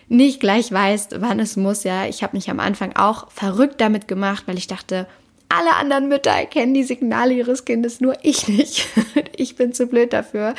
nicht 0.08 0.38
gleich 0.38 0.70
weißt, 0.70 1.16
wann 1.20 1.40
es 1.40 1.56
muss. 1.56 1.82
Ja, 1.82 2.06
ich 2.06 2.22
habe 2.22 2.36
mich 2.36 2.50
am 2.50 2.60
Anfang 2.60 2.94
auch 2.94 3.32
verrückt 3.32 3.80
damit 3.80 4.06
gemacht, 4.06 4.44
weil 4.46 4.58
ich 4.58 4.68
dachte, 4.68 5.08
alle 5.56 5.76
anderen 5.76 6.08
Mütter 6.08 6.30
erkennen 6.30 6.75
die 6.75 6.82
Signale 6.82 7.34
ihres 7.34 7.64
Kindes, 7.64 8.00
nur 8.00 8.16
ich 8.23 8.49
nicht. 8.49 8.87
ich 9.37 9.56
bin 9.56 9.73
zu 9.73 9.87
blöd 9.87 10.12
dafür. 10.12 10.54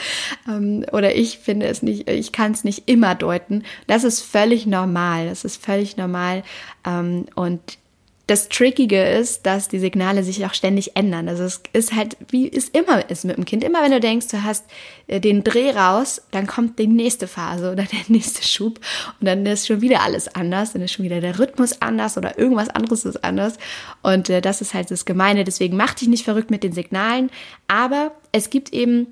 Ähm, 0.47 0.85
oder 0.91 1.15
ich 1.15 1.39
finde 1.39 1.67
es 1.67 1.81
nicht, 1.81 2.09
ich 2.09 2.31
kann 2.31 2.51
es 2.51 2.63
nicht 2.63 2.89
immer 2.89 3.15
deuten. 3.15 3.63
Das 3.87 4.03
ist 4.03 4.21
völlig 4.21 4.65
normal. 4.65 5.27
Das 5.27 5.45
ist 5.45 5.63
völlig 5.63 5.97
normal. 5.97 6.43
Ähm, 6.85 7.25
und 7.35 7.77
das 8.27 8.49
Trickige 8.49 9.03
ist, 9.03 9.45
dass 9.45 9.67
die 9.67 9.77
Signale 9.77 10.23
sich 10.23 10.43
auch 10.45 10.53
ständig 10.53 10.95
ändern. 10.95 11.29
Also 11.29 11.43
es 11.43 11.61
ist 11.73 11.93
halt, 11.93 12.17
wie 12.29 12.51
es 12.51 12.69
immer 12.69 13.07
ist 13.09 13.23
mit 13.23 13.37
dem 13.37 13.45
Kind. 13.45 13.63
Immer 13.63 13.83
wenn 13.83 13.91
du 13.91 13.99
denkst, 13.99 14.29
du 14.29 14.43
hast 14.43 14.65
äh, 15.07 15.19
den 15.19 15.43
Dreh 15.43 15.69
raus, 15.71 16.23
dann 16.31 16.47
kommt 16.47 16.79
die 16.79 16.87
nächste 16.87 17.27
Phase 17.27 17.71
oder 17.71 17.83
der 17.91 17.99
nächste 18.07 18.43
Schub 18.43 18.79
und 19.19 19.27
dann 19.27 19.45
ist 19.45 19.67
schon 19.67 19.81
wieder 19.81 20.01
alles 20.01 20.27
anders, 20.33 20.73
dann 20.73 20.81
ist 20.81 20.93
schon 20.93 21.05
wieder 21.05 21.21
der 21.21 21.37
Rhythmus 21.37 21.81
anders 21.81 22.17
oder 22.17 22.39
irgendwas 22.39 22.69
anderes 22.69 23.05
ist 23.05 23.23
anders. 23.23 23.57
Und 24.01 24.29
äh, 24.29 24.41
das 24.41 24.61
ist 24.61 24.73
halt 24.73 24.89
das 24.89 25.05
Gemeine. 25.05 25.43
Deswegen 25.43 25.77
mach 25.77 25.93
dich 25.93 26.07
nicht 26.07 26.25
verrückt 26.25 26.49
mit 26.49 26.63
den 26.63 26.73
Signalen. 26.73 27.29
Aber 27.67 28.11
es 28.31 28.49
gibt 28.49 28.73
eben 28.73 29.07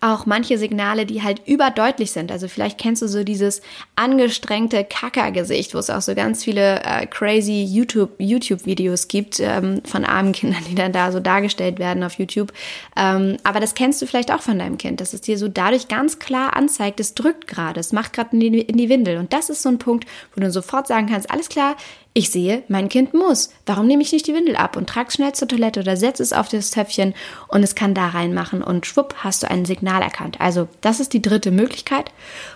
auch 0.00 0.26
manche 0.26 0.58
Signale, 0.58 1.06
die 1.06 1.22
halt 1.22 1.42
überdeutlich 1.46 2.12
sind. 2.12 2.32
Also 2.32 2.48
vielleicht 2.48 2.78
kennst 2.78 3.02
du 3.02 3.08
so 3.08 3.24
dieses 3.24 3.62
angestrengte 3.96 4.84
Kackergesicht, 4.84 5.74
wo 5.74 5.78
es 5.78 5.90
auch 5.90 6.00
so 6.00 6.14
ganz 6.14 6.44
viele 6.44 6.82
äh, 6.82 7.06
crazy 7.06 7.62
YouTube 7.62 8.10
YouTube 8.18 8.60
gibt 9.08 9.40
ähm, 9.40 9.82
von 9.84 10.04
armen 10.04 10.32
Kindern, 10.32 10.62
die 10.68 10.74
dann 10.74 10.92
da 10.92 11.12
so 11.12 11.20
dargestellt 11.20 11.78
werden 11.78 12.02
auf 12.02 12.14
YouTube. 12.14 12.52
Ähm, 12.96 13.36
aber 13.44 13.60
das 13.60 13.74
kennst 13.74 14.00
du 14.02 14.06
vielleicht 14.06 14.32
auch 14.32 14.42
von 14.42 14.58
deinem 14.58 14.78
Kind, 14.78 15.00
dass 15.00 15.12
es 15.12 15.20
dir 15.20 15.38
so 15.38 15.48
dadurch 15.48 15.88
ganz 15.88 16.18
klar 16.18 16.56
anzeigt, 16.56 17.00
es 17.00 17.14
drückt 17.14 17.46
gerade, 17.46 17.80
es 17.80 17.92
macht 17.92 18.12
gerade 18.12 18.36
in 18.36 18.54
in 18.54 18.76
die 18.76 18.88
Windel. 18.88 19.18
Und 19.18 19.32
das 19.32 19.50
ist 19.50 19.62
so 19.62 19.68
ein 19.68 19.78
Punkt, 19.78 20.06
wo 20.34 20.40
du 20.40 20.50
sofort 20.50 20.86
sagen 20.86 21.08
kannst, 21.08 21.30
alles 21.30 21.48
klar, 21.48 21.76
ich 22.14 22.30
sehe, 22.30 22.62
mein 22.68 22.88
Kind 22.88 23.14
muss. 23.14 23.50
Warum 23.64 23.86
nehme 23.86 24.02
ich 24.02 24.12
nicht 24.12 24.26
die 24.26 24.34
Windel 24.34 24.56
ab 24.56 24.76
und 24.76 24.88
trage 24.88 25.10
schnell 25.10 25.32
zur 25.32 25.48
Toilette 25.48 25.80
oder 25.80 25.96
setze 25.96 26.22
es 26.22 26.32
auf 26.32 26.48
das 26.48 26.70
Töpfchen 26.70 27.14
und 27.48 27.62
es 27.62 27.74
kann 27.74 27.94
da 27.94 28.08
reinmachen 28.08 28.62
und 28.62 28.86
schwupp 28.86 29.14
hast 29.18 29.42
du 29.42 29.50
ein 29.50 29.64
Signal 29.64 30.02
erkannt. 30.02 30.40
Also 30.40 30.68
das 30.82 31.00
ist 31.00 31.14
die 31.14 31.22
dritte 31.22 31.50
Möglichkeit. 31.50 32.10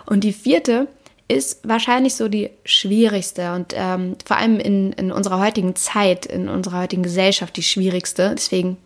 Und 0.04 0.24
die 0.24 0.34
vierte 0.34 0.88
ist 1.28 1.66
wahrscheinlich 1.66 2.14
so 2.14 2.28
die 2.28 2.50
schwierigste 2.64 3.54
und 3.54 3.72
ähm, 3.74 4.16
vor 4.24 4.36
allem 4.36 4.60
in, 4.60 4.92
in 4.92 5.10
unserer 5.10 5.40
heutigen 5.40 5.74
Zeit, 5.74 6.26
in 6.26 6.48
unserer 6.48 6.82
heutigen 6.82 7.02
Gesellschaft 7.02 7.56
die 7.56 7.62
schwierigste. 7.62 8.34
Deswegen 8.36 8.76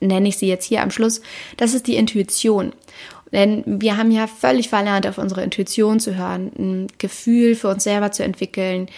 nenne 0.00 0.28
ich 0.28 0.36
sie 0.36 0.46
jetzt 0.46 0.66
hier 0.66 0.82
am 0.82 0.90
Schluss. 0.90 1.22
Das 1.56 1.74
ist 1.74 1.86
die 1.86 1.96
Intuition. 1.96 2.72
Denn 3.32 3.62
wir 3.66 3.96
haben 3.96 4.10
ja 4.10 4.26
völlig 4.26 4.68
verlernt, 4.68 5.06
auf 5.06 5.18
unsere 5.18 5.42
Intuition 5.42 6.00
zu 6.00 6.16
hören, 6.16 6.52
ein 6.58 6.86
Gefühl 6.98 7.56
für 7.56 7.68
uns 7.68 7.84
selber 7.84 8.12
zu 8.12 8.22
entwickeln, 8.22 8.88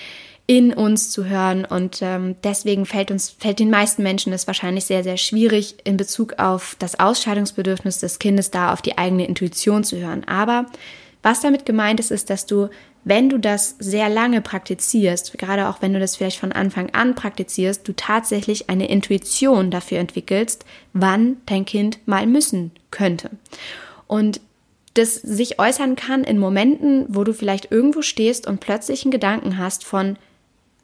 in 0.51 0.73
uns 0.73 1.11
zu 1.11 1.27
hören. 1.27 1.65
Und 1.65 2.03
ähm, 2.03 2.35
deswegen 2.43 2.85
fällt 2.85 3.13
uns, 3.13 3.31
fällt 3.31 3.61
den 3.61 3.71
meisten 3.71 4.03
Menschen 4.03 4.33
es 4.33 4.49
wahrscheinlich 4.49 4.85
sehr, 4.85 5.05
sehr 5.05 5.17
schwierig, 5.17 5.77
in 5.85 5.97
Bezug 5.97 6.41
auf 6.41 6.75
das 6.81 6.99
Ausscheidungsbedürfnis 6.99 7.99
des 7.99 8.19
Kindes 8.19 8.51
da 8.51 8.73
auf 8.73 8.83
die 8.83 8.99
eigene 8.99 9.29
Intuition 9.29 9.85
zu 9.85 9.99
hören. 9.99 10.25
Aber 10.27 10.67
was 11.23 11.41
damit 11.41 11.67
gemeint 11.67 12.01
ist, 12.01 12.11
ist, 12.11 12.31
dass 12.31 12.47
du, 12.47 12.69
wenn 13.05 13.29
du 13.29 13.39
das 13.39 13.77
sehr 13.79 14.09
lange 14.09 14.41
praktizierst, 14.41 15.39
gerade 15.39 15.69
auch 15.69 15.83
wenn 15.83 15.93
du 15.93 16.01
das 16.01 16.17
vielleicht 16.17 16.41
von 16.41 16.51
Anfang 16.51 16.91
an 16.95 17.15
praktizierst, 17.15 17.87
du 17.87 17.93
tatsächlich 17.93 18.69
eine 18.69 18.89
Intuition 18.89 19.71
dafür 19.71 20.01
entwickelst, 20.01 20.65
wann 20.93 21.37
dein 21.47 21.65
Kind 21.65 22.01
mal 22.07 22.27
müssen 22.27 22.73
könnte. 22.91 23.31
Und 24.09 24.41
das 24.95 25.15
sich 25.15 25.61
äußern 25.61 25.95
kann 25.95 26.25
in 26.25 26.39
Momenten, 26.39 27.07
wo 27.09 27.23
du 27.23 27.35
vielleicht 27.35 27.71
irgendwo 27.71 28.03
stehst 28.03 28.49
und 28.49 28.59
plötzlich 28.59 29.05
einen 29.05 29.13
Gedanken 29.13 29.57
hast 29.57 29.85
von, 29.85 30.17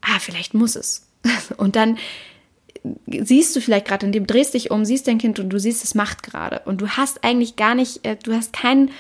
ah, 0.07 0.19
vielleicht 0.21 0.55
muss 0.55 0.77
es. 0.77 1.07
Und 1.57 1.77
dann 1.77 1.99
siehst 3.07 3.55
du 3.57 3.61
vielleicht 3.61 3.87
gerade, 3.87 4.07
in 4.07 4.13
dem 4.13 4.27
drehst 4.27 4.55
dich 4.55 4.71
um, 4.71 4.85
siehst 4.85 5.09
dein 5.09 5.19
Kind 5.19 5.41
und 5.41 5.49
du 5.49 5.59
siehst, 5.59 5.83
es 5.83 5.97
macht 5.97 6.23
gerade. 6.23 6.63
Und 6.67 6.81
du 6.81 6.89
hast 6.91 7.25
eigentlich 7.25 7.57
gar 7.57 7.75
nicht, 7.75 8.07
äh, 8.07 8.17
du 8.23 8.33
hast 8.33 8.53
keinen 8.53 8.93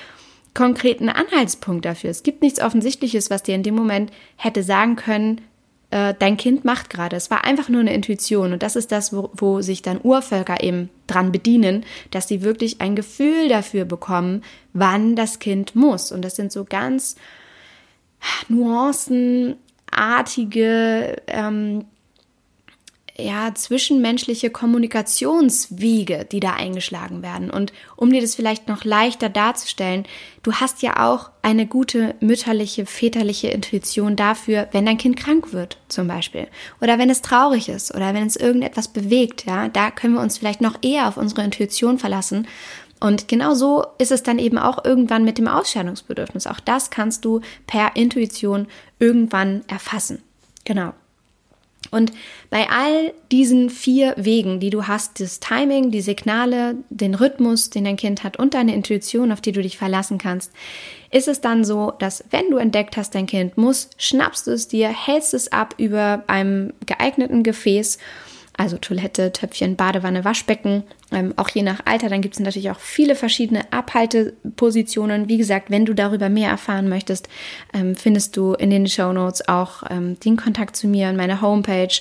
konkreten 0.55 1.09
Anhaltspunkt 1.09 1.85
dafür. 1.85 2.11
Es 2.11 2.23
gibt 2.23 2.43
nichts 2.43 2.61
Offensichtliches, 2.61 3.31
was 3.31 3.45
dir 3.45 3.55
in 3.55 3.63
dem 3.63 3.77
Moment 3.77 4.11
hätte 4.37 4.65
sagen 4.65 4.97
können, 4.97 5.43
äh, 5.91 6.15
dein 6.19 6.37
Kind 6.37 6.65
macht 6.65 6.91
gerade. 6.91 7.15
Es 7.15 7.31
war 7.31 7.45
einfach 7.45 7.69
nur 7.69 7.81
eine 7.81 7.95
Intuition. 7.95 8.53
Und 8.53 8.63
das 8.63 8.75
ist 8.75 8.91
das, 8.91 9.13
wo, 9.13 9.31
wo 9.35 9.61
sich 9.61 9.83
dann 9.83 10.01
Urvölker 10.03 10.63
eben 10.65 10.91
dran 11.07 11.31
bedienen, 11.31 11.85
dass 12.11 12.27
sie 12.27 12.43
wirklich 12.43 12.81
ein 12.81 12.97
Gefühl 12.97 13.49
dafür 13.49 13.85
bekommen, 13.85 14.43
wann 14.73 15.15
das 15.15 15.39
Kind 15.39 15.77
muss. 15.77 16.11
Und 16.11 16.23
das 16.23 16.35
sind 16.35 16.51
so 16.51 16.65
ganz 16.65 17.17
Nuancen, 18.49 19.57
artige, 19.91 21.23
ähm, 21.27 21.85
ja, 23.19 23.55
zwischenmenschliche 23.55 24.51
Kommunikationswege, 24.51 26.27
die 26.31 26.41
da 26.41 26.53
eingeschlagen 26.53 27.23
werden. 27.23 27.51
Und 27.51 27.73
um 27.97 28.13
dir 28.13 28.21
das 28.21 28.35
vielleicht 28.35 28.69
noch 28.69 28.85
leichter 28.85 29.31
darzustellen, 29.31 30.05
du 30.43 30.53
hast 30.53 30.83
ja 30.83 31.09
auch 31.09 31.31
eine 31.41 31.67
gute 31.67 32.15
mütterliche, 32.21 32.85
väterliche 32.85 33.49
Intuition 33.49 34.17
dafür, 34.17 34.69
wenn 34.73 34.85
dein 34.85 34.99
Kind 34.99 35.17
krank 35.17 35.55
wird, 35.55 35.79
zum 35.89 36.09
Beispiel. 36.09 36.47
Oder 36.83 36.99
wenn 36.99 37.09
es 37.09 37.23
traurig 37.23 37.71
ist 37.71 37.95
oder 37.95 38.13
wenn 38.13 38.27
es 38.27 38.37
irgendetwas 38.37 38.89
bewegt, 38.89 39.47
ja. 39.47 39.69
Da 39.69 39.91
können 39.91 40.15
wir 40.15 40.21
uns 40.21 40.37
vielleicht 40.37 40.61
noch 40.61 40.79
eher 40.83 41.09
auf 41.09 41.17
unsere 41.17 41.43
Intuition 41.43 41.99
verlassen 41.99 42.47
und 43.01 43.29
genau 43.29 43.55
so 43.55 43.85
ist 43.99 44.13
es 44.13 44.23
dann 44.23 44.39
eben 44.39 44.59
auch 44.59 44.85
irgendwann 44.85 45.25
mit 45.25 45.39
dem 45.39 45.49
Ausscheidungsbedürfnis. 45.49 46.47
Auch 46.47 46.61
das 46.61 46.91
kannst 46.91 47.25
du 47.25 47.41
per 47.67 47.95
Intuition 47.95 48.67
irgendwann 48.99 49.63
erfassen. 49.69 50.23
Genau. 50.65 50.93
Und 51.91 52.13
bei 52.51 52.69
all 52.69 53.13
diesen 53.31 53.71
vier 53.71 54.15
Wegen, 54.17 54.59
die 54.59 54.71
du 54.71 54.89
hast, 54.89 55.21
das 55.21 55.39
Timing, 55.39 55.91
die 55.91 56.01
Signale, 56.01 56.77
den 56.91 57.15
Rhythmus, 57.15 57.71
den 57.71 57.85
dein 57.85 57.97
Kind 57.97 58.25
hat 58.25 58.39
und 58.39 58.55
deine 58.55 58.75
Intuition, 58.75 59.31
auf 59.31 59.41
die 59.41 59.53
du 59.53 59.63
dich 59.63 59.79
verlassen 59.79 60.19
kannst, 60.19 60.53
ist 61.13 61.29
es 61.29 61.41
dann 61.41 61.65
so, 61.65 61.93
dass 61.99 62.25
wenn 62.31 62.51
du 62.51 62.57
entdeckt 62.57 62.97
hast, 62.97 63.15
dein 63.15 63.27
Kind 63.27 63.57
muss, 63.57 63.91
schnappst 63.99 64.49
du 64.49 64.51
es 64.51 64.67
dir, 64.67 64.89
hältst 64.89 65.33
es 65.33 65.53
ab 65.53 65.75
über 65.79 66.25
einem 66.27 66.73
geeigneten 66.87 67.45
Gefäß 67.45 67.99
also 68.57 68.79
Toilette, 68.79 69.33
Töpfchen, 69.33 69.77
Badewanne, 69.77 70.25
Waschbecken, 70.25 70.85
ähm, 71.13 71.35
auch 71.37 71.49
je 71.49 71.63
nach 71.63 71.81
Alter. 71.85 72.09
Dann 72.09 72.21
gibt 72.21 72.35
es 72.35 72.41
natürlich 72.41 72.71
auch 72.71 72.81
viele 72.81 73.15
verschiedene 73.15 73.73
Abhaltepositionen. 73.73 75.29
Wie 75.29 75.39
gesagt, 75.39 75.71
wenn 75.71 75.87
du 75.87 75.95
darüber 75.95 76.29
mehr 76.29 76.51
erfahren 76.51 76.89
möchtest, 76.89 77.29
ähm, 77.73 77.95
findest 77.95 78.37
du 78.37 78.55
in 78.55 78.71
den 78.71 78.87
Show 78.87 79.13
Notes 79.13 79.49
auch 79.49 79.85
ähm, 79.89 80.19
den 80.21 80.37
Kontakt 80.37 80.77
zu 80.77 80.89
mir 80.89 81.09
und 81.09 81.17
meine 81.17 81.41
Homepage, 81.41 81.95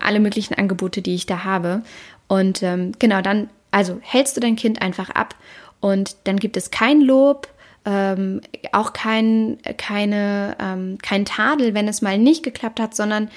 alle 0.00 0.20
möglichen 0.20 0.54
Angebote, 0.54 1.02
die 1.02 1.14
ich 1.14 1.26
da 1.26 1.44
habe. 1.44 1.82
Und 2.28 2.62
ähm, 2.62 2.92
genau, 2.98 3.22
dann, 3.22 3.48
also 3.70 3.98
hältst 4.02 4.36
du 4.36 4.40
dein 4.40 4.56
Kind 4.56 4.82
einfach 4.82 5.10
ab 5.10 5.34
und 5.80 6.16
dann 6.24 6.38
gibt 6.38 6.56
es 6.56 6.70
kein 6.70 7.00
Lob, 7.00 7.48
ähm, 7.84 8.40
auch 8.70 8.92
kein, 8.92 9.58
keine, 9.76 10.56
ähm, 10.60 10.98
kein 11.02 11.24
Tadel, 11.24 11.74
wenn 11.74 11.88
es 11.88 12.02
mal 12.02 12.18
nicht 12.18 12.42
geklappt 12.44 12.78
hat, 12.78 12.94
sondern 12.94 13.28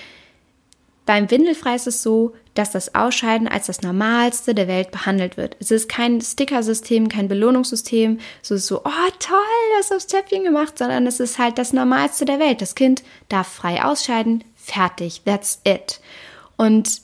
beim 1.06 1.30
Windelfrei 1.32 1.75
ist 1.75 1.88
es 1.88 2.04
so, 2.04 2.34
dass 2.55 2.71
das 2.71 2.95
Ausscheiden 2.95 3.47
als 3.47 3.67
das 3.67 3.81
Normalste 3.81 4.55
der 4.55 4.67
Welt 4.67 4.89
behandelt 4.89 5.37
wird. 5.37 5.57
Es 5.59 5.71
ist 5.71 5.87
kein 5.87 6.19
Stickersystem, 6.21 7.09
kein 7.09 7.27
Belohnungssystem, 7.27 8.19
so 8.41 8.57
so, 8.57 8.79
oh 8.83 9.09
toll, 9.19 9.37
das 9.77 9.91
aufs 9.91 10.07
Töpfchen 10.07 10.43
gemacht, 10.43 10.77
sondern 10.77 11.05
es 11.05 11.19
ist 11.19 11.37
halt 11.37 11.57
das 11.57 11.73
Normalste 11.73 12.25
der 12.25 12.39
Welt. 12.39 12.61
Das 12.61 12.73
Kind 12.73 13.03
darf 13.29 13.47
frei 13.47 13.83
ausscheiden, 13.83 14.43
fertig, 14.55 15.21
that's 15.25 15.59
it. 15.65 15.99
Und 16.55 17.01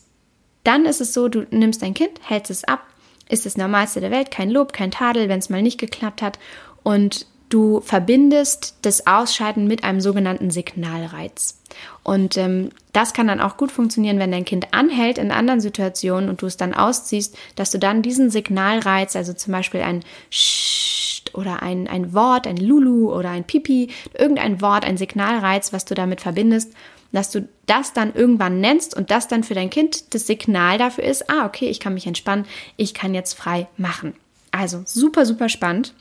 dann 0.63 0.85
ist 0.85 1.01
es 1.01 1.13
so, 1.13 1.27
du 1.27 1.45
nimmst 1.51 1.81
dein 1.81 1.93
Kind, 1.93 2.19
hältst 2.27 2.49
es 2.51 2.63
ab, 2.63 2.85
ist 3.29 3.45
das 3.45 3.57
Normalste 3.57 3.99
der 3.99 4.11
Welt, 4.11 4.31
kein 4.31 4.49
Lob, 4.49 4.73
kein 4.73 4.91
Tadel, 4.91 5.27
wenn 5.27 5.39
es 5.39 5.49
mal 5.49 5.61
nicht 5.61 5.79
geklappt 5.79 6.21
hat 6.21 6.39
und 6.83 7.25
Du 7.51 7.81
verbindest 7.81 8.75
das 8.81 9.07
Ausscheiden 9.07 9.67
mit 9.67 9.83
einem 9.83 9.99
sogenannten 9.99 10.51
Signalreiz. 10.51 11.59
Und 12.01 12.37
ähm, 12.37 12.69
das 12.93 13.11
kann 13.11 13.27
dann 13.27 13.41
auch 13.41 13.57
gut 13.57 13.73
funktionieren, 13.73 14.19
wenn 14.19 14.31
dein 14.31 14.45
Kind 14.45 14.73
anhält 14.73 15.17
in 15.17 15.31
anderen 15.31 15.59
Situationen 15.59 16.29
und 16.29 16.41
du 16.41 16.45
es 16.45 16.55
dann 16.55 16.73
ausziehst, 16.73 17.37
dass 17.57 17.69
du 17.69 17.77
dann 17.77 18.03
diesen 18.03 18.29
Signalreiz, 18.29 19.17
also 19.17 19.33
zum 19.33 19.51
Beispiel 19.51 19.81
ein 19.81 20.05
Scht 20.29 21.35
oder 21.35 21.61
ein, 21.61 21.89
ein 21.89 22.13
Wort, 22.13 22.47
ein 22.47 22.55
Lulu 22.55 23.13
oder 23.13 23.31
ein 23.31 23.43
Pipi, 23.43 23.89
irgendein 24.17 24.61
Wort, 24.61 24.85
ein 24.85 24.95
Signalreiz, 24.95 25.73
was 25.73 25.83
du 25.83 25.93
damit 25.93 26.21
verbindest, 26.21 26.71
dass 27.11 27.31
du 27.31 27.49
das 27.65 27.91
dann 27.91 28.15
irgendwann 28.15 28.61
nennst 28.61 28.95
und 28.95 29.11
das 29.11 29.27
dann 29.27 29.43
für 29.43 29.55
dein 29.55 29.69
Kind 29.69 30.13
das 30.13 30.25
Signal 30.25 30.77
dafür 30.77 31.03
ist, 31.03 31.29
ah, 31.29 31.45
okay, 31.45 31.67
ich 31.67 31.81
kann 31.81 31.95
mich 31.95 32.07
entspannen, 32.07 32.45
ich 32.77 32.93
kann 32.93 33.13
jetzt 33.13 33.33
frei 33.33 33.67
machen. 33.75 34.13
Also 34.51 34.83
super, 34.85 35.25
super 35.25 35.49
spannend. 35.49 35.93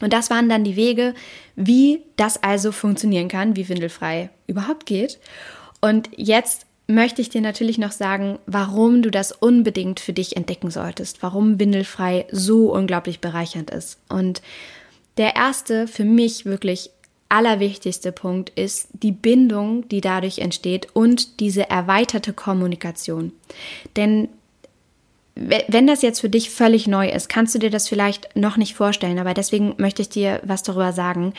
Und 0.00 0.12
das 0.12 0.30
waren 0.30 0.48
dann 0.48 0.64
die 0.64 0.76
Wege, 0.76 1.14
wie 1.54 2.02
das 2.16 2.42
also 2.42 2.72
funktionieren 2.72 3.28
kann, 3.28 3.56
wie 3.56 3.68
windelfrei 3.68 4.30
überhaupt 4.46 4.86
geht. 4.86 5.18
Und 5.80 6.10
jetzt 6.16 6.66
möchte 6.86 7.20
ich 7.20 7.28
dir 7.28 7.40
natürlich 7.40 7.78
noch 7.78 7.92
sagen, 7.92 8.38
warum 8.46 9.02
du 9.02 9.10
das 9.10 9.32
unbedingt 9.32 10.00
für 10.00 10.12
dich 10.12 10.36
entdecken 10.36 10.70
solltest, 10.70 11.22
warum 11.22 11.58
windelfrei 11.58 12.26
so 12.30 12.72
unglaublich 12.72 13.20
bereichernd 13.20 13.70
ist. 13.70 13.98
Und 14.08 14.42
der 15.16 15.34
erste 15.34 15.88
für 15.88 16.04
mich 16.04 16.44
wirklich 16.44 16.90
allerwichtigste 17.28 18.12
Punkt 18.12 18.50
ist 18.50 18.88
die 18.92 19.12
Bindung, 19.12 19.88
die 19.88 20.00
dadurch 20.00 20.38
entsteht 20.38 20.88
und 20.92 21.40
diese 21.40 21.68
erweiterte 21.68 22.32
Kommunikation. 22.32 23.32
Denn 23.96 24.28
wenn 25.36 25.86
das 25.86 26.00
jetzt 26.00 26.20
für 26.20 26.30
dich 26.30 26.50
völlig 26.50 26.86
neu 26.86 27.08
ist, 27.08 27.28
kannst 27.28 27.54
du 27.54 27.58
dir 27.58 27.70
das 27.70 27.88
vielleicht 27.88 28.34
noch 28.34 28.56
nicht 28.56 28.74
vorstellen, 28.74 29.18
aber 29.18 29.34
deswegen 29.34 29.74
möchte 29.76 30.00
ich 30.02 30.08
dir 30.08 30.40
was 30.44 30.62
darüber 30.62 30.92
sagen. 30.92 31.34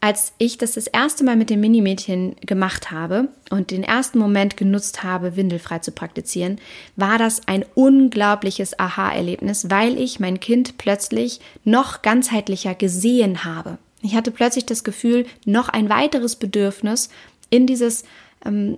Als 0.00 0.34
ich 0.38 0.58
das 0.58 0.72
das 0.72 0.86
erste 0.86 1.24
Mal 1.24 1.34
mit 1.34 1.50
dem 1.50 1.60
Minimädchen 1.60 2.36
gemacht 2.42 2.90
habe 2.90 3.28
und 3.50 3.70
den 3.70 3.82
ersten 3.82 4.18
Moment 4.18 4.56
genutzt 4.56 5.02
habe, 5.02 5.34
windelfrei 5.34 5.78
zu 5.80 5.92
praktizieren, 5.92 6.58
war 6.94 7.18
das 7.18 7.48
ein 7.48 7.64
unglaubliches 7.74 8.78
Aha-Erlebnis, 8.78 9.70
weil 9.70 9.98
ich 9.98 10.20
mein 10.20 10.40
Kind 10.40 10.78
plötzlich 10.78 11.40
noch 11.64 12.02
ganzheitlicher 12.02 12.74
gesehen 12.74 13.44
habe. 13.44 13.78
Ich 14.02 14.14
hatte 14.14 14.30
plötzlich 14.30 14.66
das 14.66 14.84
Gefühl, 14.84 15.26
noch 15.46 15.70
ein 15.70 15.88
weiteres 15.88 16.36
Bedürfnis 16.36 17.08
in 17.48 17.66
dieses 17.66 18.04
ähm, 18.44 18.76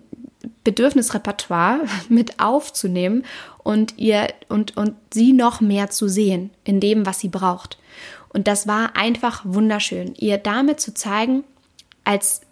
Bedürfnisrepertoire 0.65 1.81
mit 2.09 2.41
aufzunehmen 2.41 3.25
und 3.63 3.99
ihr 3.99 4.29
und, 4.49 4.77
und 4.77 4.95
sie 5.13 5.33
noch 5.33 5.61
mehr 5.61 5.91
zu 5.91 6.09
sehen 6.09 6.51
in 6.65 6.81
dem, 6.81 7.07
was 7.07 7.21
sie 7.21 7.29
braucht. 7.29 7.79
Und 8.29 8.47
das 8.47 8.67
war 8.67 8.97
einfach 8.97 9.43
wunderschön, 9.45 10.15
ihr 10.15 10.39
damit 10.39 10.81
zu 10.81 10.93
zeigen, 10.93 11.45
als 12.05 12.43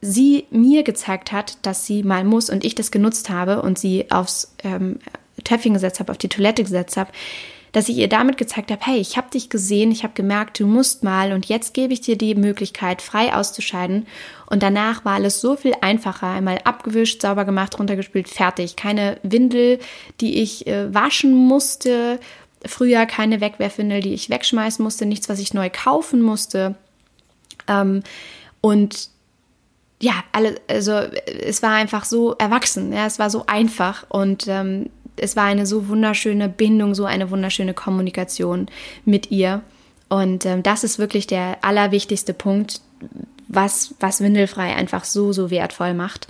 sie 0.00 0.46
mir 0.50 0.82
gezeigt 0.82 1.32
hat, 1.32 1.58
dass 1.62 1.86
sie 1.86 2.02
mal 2.02 2.24
muss 2.24 2.50
und 2.50 2.64
ich 2.64 2.74
das 2.74 2.90
genutzt 2.90 3.30
habe 3.30 3.62
und 3.62 3.78
sie 3.78 4.10
aufs 4.10 4.54
ähm, 4.62 4.98
Töpfchen 5.44 5.74
gesetzt 5.74 6.00
habe, 6.00 6.12
auf 6.12 6.18
die 6.18 6.28
Toilette 6.28 6.62
gesetzt 6.62 6.96
habe, 6.96 7.10
dass 7.74 7.88
ich 7.88 7.96
ihr 7.96 8.08
damit 8.08 8.36
gezeigt 8.38 8.70
habe, 8.70 8.86
hey, 8.86 8.98
ich 8.98 9.16
habe 9.16 9.30
dich 9.30 9.50
gesehen, 9.50 9.90
ich 9.90 10.04
habe 10.04 10.14
gemerkt, 10.14 10.60
du 10.60 10.66
musst 10.66 11.02
mal 11.02 11.32
und 11.32 11.46
jetzt 11.46 11.74
gebe 11.74 11.92
ich 11.92 12.00
dir 12.00 12.16
die 12.16 12.36
Möglichkeit, 12.36 13.02
frei 13.02 13.34
auszuscheiden. 13.34 14.06
Und 14.46 14.62
danach 14.62 15.04
war 15.04 15.14
alles 15.14 15.40
so 15.40 15.56
viel 15.56 15.74
einfacher. 15.80 16.28
Einmal 16.28 16.60
abgewischt, 16.62 17.22
sauber 17.22 17.44
gemacht, 17.44 17.76
runtergespült, 17.76 18.28
fertig. 18.28 18.76
Keine 18.76 19.18
Windel, 19.24 19.80
die 20.20 20.40
ich 20.40 20.68
äh, 20.68 20.94
waschen 20.94 21.34
musste. 21.34 22.20
Früher 22.64 23.06
keine 23.06 23.40
Wegwerfwindel, 23.40 24.02
die 24.02 24.14
ich 24.14 24.30
wegschmeißen 24.30 24.80
musste. 24.80 25.04
Nichts, 25.04 25.28
was 25.28 25.40
ich 25.40 25.52
neu 25.52 25.68
kaufen 25.68 26.22
musste. 26.22 26.76
Ähm, 27.66 28.04
und 28.60 29.08
ja, 30.00 30.22
alle, 30.30 30.60
also 30.68 30.92
es 30.92 31.60
war 31.60 31.72
einfach 31.72 32.04
so 32.04 32.34
erwachsen, 32.34 32.92
ja, 32.92 33.06
es 33.06 33.18
war 33.18 33.30
so 33.30 33.46
einfach 33.46 34.04
und 34.10 34.46
ähm, 34.46 34.90
es 35.16 35.36
war 35.36 35.44
eine 35.44 35.66
so 35.66 35.88
wunderschöne 35.88 36.48
Bindung, 36.48 36.94
so 36.94 37.04
eine 37.04 37.30
wunderschöne 37.30 37.74
Kommunikation 37.74 38.68
mit 39.04 39.30
ihr. 39.30 39.62
Und 40.08 40.46
ähm, 40.46 40.62
das 40.62 40.84
ist 40.84 40.98
wirklich 40.98 41.26
der 41.26 41.58
allerwichtigste 41.62 42.34
Punkt, 42.34 42.80
was, 43.48 43.94
was 44.00 44.20
Windelfrei 44.20 44.74
einfach 44.74 45.04
so, 45.04 45.32
so 45.32 45.50
wertvoll 45.50 45.94
macht. 45.94 46.28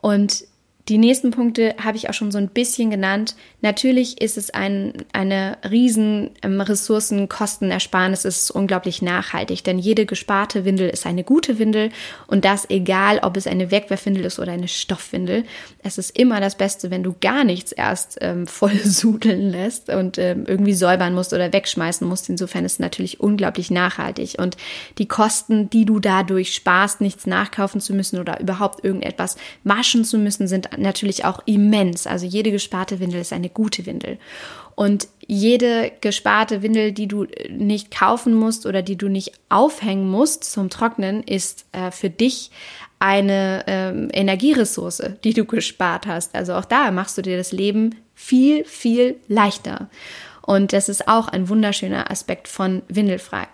Und 0.00 0.44
die 0.88 0.98
nächsten 0.98 1.30
Punkte 1.30 1.76
habe 1.82 1.96
ich 1.96 2.08
auch 2.08 2.14
schon 2.14 2.32
so 2.32 2.38
ein 2.38 2.48
bisschen 2.48 2.90
genannt. 2.90 3.36
Natürlich 3.60 4.20
ist 4.20 4.36
es 4.36 4.50
ein, 4.50 4.94
eine 5.12 5.58
riesen 5.70 6.30
ähm, 6.42 6.60
Ressourcenkostenersparnis, 6.60 8.24
es 8.24 8.42
ist 8.42 8.50
unglaublich 8.50 9.00
nachhaltig, 9.00 9.62
denn 9.62 9.78
jede 9.78 10.06
gesparte 10.06 10.64
Windel 10.64 10.88
ist 10.88 11.06
eine 11.06 11.22
gute 11.22 11.60
Windel 11.60 11.90
und 12.26 12.44
das 12.44 12.68
egal, 12.68 13.20
ob 13.22 13.36
es 13.36 13.46
eine 13.46 13.70
Wegwerfwindel 13.70 14.24
ist 14.24 14.40
oder 14.40 14.50
eine 14.50 14.66
Stoffwindel. 14.66 15.44
Es 15.84 15.98
ist 15.98 16.18
immer 16.18 16.40
das 16.40 16.56
Beste, 16.56 16.90
wenn 16.90 17.04
du 17.04 17.14
gar 17.20 17.44
nichts 17.44 17.70
erst 17.70 18.18
ähm, 18.20 18.46
voll 18.48 18.76
sudeln 18.76 19.50
lässt 19.52 19.88
und 19.88 20.18
ähm, 20.18 20.46
irgendwie 20.48 20.74
säubern 20.74 21.14
musst 21.14 21.32
oder 21.32 21.52
wegschmeißen 21.52 22.06
musst. 22.08 22.28
Insofern 22.28 22.64
ist 22.64 22.72
es 22.72 22.78
natürlich 22.80 23.20
unglaublich 23.20 23.70
nachhaltig 23.70 24.34
und 24.38 24.56
die 24.98 25.06
Kosten, 25.06 25.70
die 25.70 25.84
du 25.84 26.00
dadurch 26.00 26.54
sparst, 26.54 27.00
nichts 27.00 27.24
nachkaufen 27.24 27.80
zu 27.80 27.94
müssen 27.94 28.18
oder 28.18 28.40
überhaupt 28.40 28.84
irgendetwas 28.84 29.36
waschen 29.62 30.04
zu 30.04 30.18
müssen, 30.18 30.48
sind 30.48 30.71
natürlich 30.76 31.24
auch 31.24 31.40
immens. 31.46 32.06
Also 32.06 32.26
jede 32.26 32.50
gesparte 32.50 33.00
Windel 33.00 33.20
ist 33.20 33.32
eine 33.32 33.48
gute 33.48 33.86
Windel. 33.86 34.18
Und 34.74 35.08
jede 35.26 35.92
gesparte 36.00 36.62
Windel, 36.62 36.92
die 36.92 37.06
du 37.06 37.26
nicht 37.50 37.90
kaufen 37.90 38.34
musst 38.34 38.66
oder 38.66 38.82
die 38.82 38.96
du 38.96 39.08
nicht 39.08 39.32
aufhängen 39.48 40.10
musst 40.10 40.44
zum 40.44 40.70
Trocknen, 40.70 41.22
ist 41.22 41.66
äh, 41.72 41.90
für 41.90 42.10
dich 42.10 42.50
eine 42.98 43.64
ähm, 43.66 44.08
Energieressource, 44.12 45.02
die 45.24 45.34
du 45.34 45.44
gespart 45.44 46.06
hast. 46.06 46.34
Also 46.34 46.54
auch 46.54 46.64
da 46.64 46.90
machst 46.90 47.18
du 47.18 47.22
dir 47.22 47.36
das 47.36 47.52
Leben 47.52 47.96
viel, 48.14 48.64
viel 48.64 49.16
leichter. 49.28 49.90
Und 50.42 50.72
das 50.72 50.88
ist 50.88 51.08
auch 51.08 51.28
ein 51.28 51.48
wunderschöner 51.48 52.10
Aspekt 52.10 52.48
von 52.48 52.82
Windelfrei. 52.88 53.48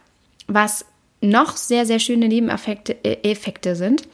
Was 0.47 0.85
noch 1.21 1.57
sehr, 1.57 1.87
sehr 1.87 1.99
schöne 1.99 2.29
Nebeneffekte 2.29 2.97
äh, 3.05 3.75
sind, 3.75 4.09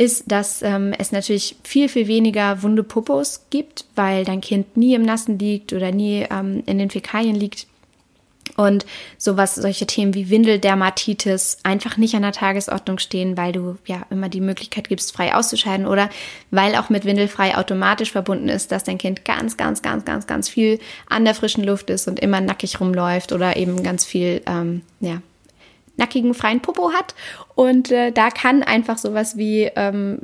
ist, 0.00 0.32
dass 0.32 0.62
ähm, 0.62 0.94
es 0.96 1.12
natürlich 1.12 1.56
viel, 1.62 1.90
viel 1.90 2.08
weniger 2.08 2.62
wunde 2.62 2.82
Popos 2.82 3.42
gibt, 3.50 3.84
weil 3.96 4.24
dein 4.24 4.40
Kind 4.40 4.78
nie 4.78 4.94
im 4.94 5.02
Nassen 5.02 5.38
liegt 5.38 5.74
oder 5.74 5.92
nie 5.92 6.26
ähm, 6.30 6.62
in 6.64 6.78
den 6.78 6.88
Fäkalien 6.88 7.36
liegt. 7.36 7.66
Und 8.56 8.86
sowas, 9.18 9.56
solche 9.56 9.86
Themen 9.86 10.14
wie 10.14 10.30
Windeldermatitis 10.30 11.58
einfach 11.64 11.98
nicht 11.98 12.14
an 12.14 12.22
der 12.22 12.32
Tagesordnung 12.32 12.98
stehen, 12.98 13.36
weil 13.36 13.52
du 13.52 13.76
ja 13.84 14.06
immer 14.08 14.30
die 14.30 14.40
Möglichkeit 14.40 14.88
gibst, 14.88 15.12
frei 15.12 15.34
auszuscheiden 15.34 15.86
oder 15.86 16.08
weil 16.50 16.76
auch 16.76 16.88
mit 16.88 17.04
Windelfrei 17.04 17.58
automatisch 17.58 18.10
verbunden 18.10 18.48
ist, 18.48 18.72
dass 18.72 18.84
dein 18.84 18.98
Kind 18.98 19.26
ganz, 19.26 19.58
ganz, 19.58 19.82
ganz, 19.82 20.06
ganz, 20.06 20.26
ganz 20.26 20.48
viel 20.48 20.78
an 21.10 21.26
der 21.26 21.34
frischen 21.34 21.62
Luft 21.62 21.90
ist 21.90 22.08
und 22.08 22.20
immer 22.20 22.40
nackig 22.40 22.80
rumläuft 22.80 23.32
oder 23.32 23.58
eben 23.58 23.82
ganz 23.82 24.06
viel 24.06 24.40
ähm, 24.46 24.80
ja, 25.00 25.20
nackigen 25.96 26.34
freien 26.34 26.60
Popo 26.60 26.92
hat. 26.92 27.14
Und 27.54 27.90
äh, 27.90 28.10
da 28.10 28.30
kann 28.30 28.62
einfach 28.62 28.98
sowas 28.98 29.36
wie 29.36 29.70
ähm, 29.76 30.18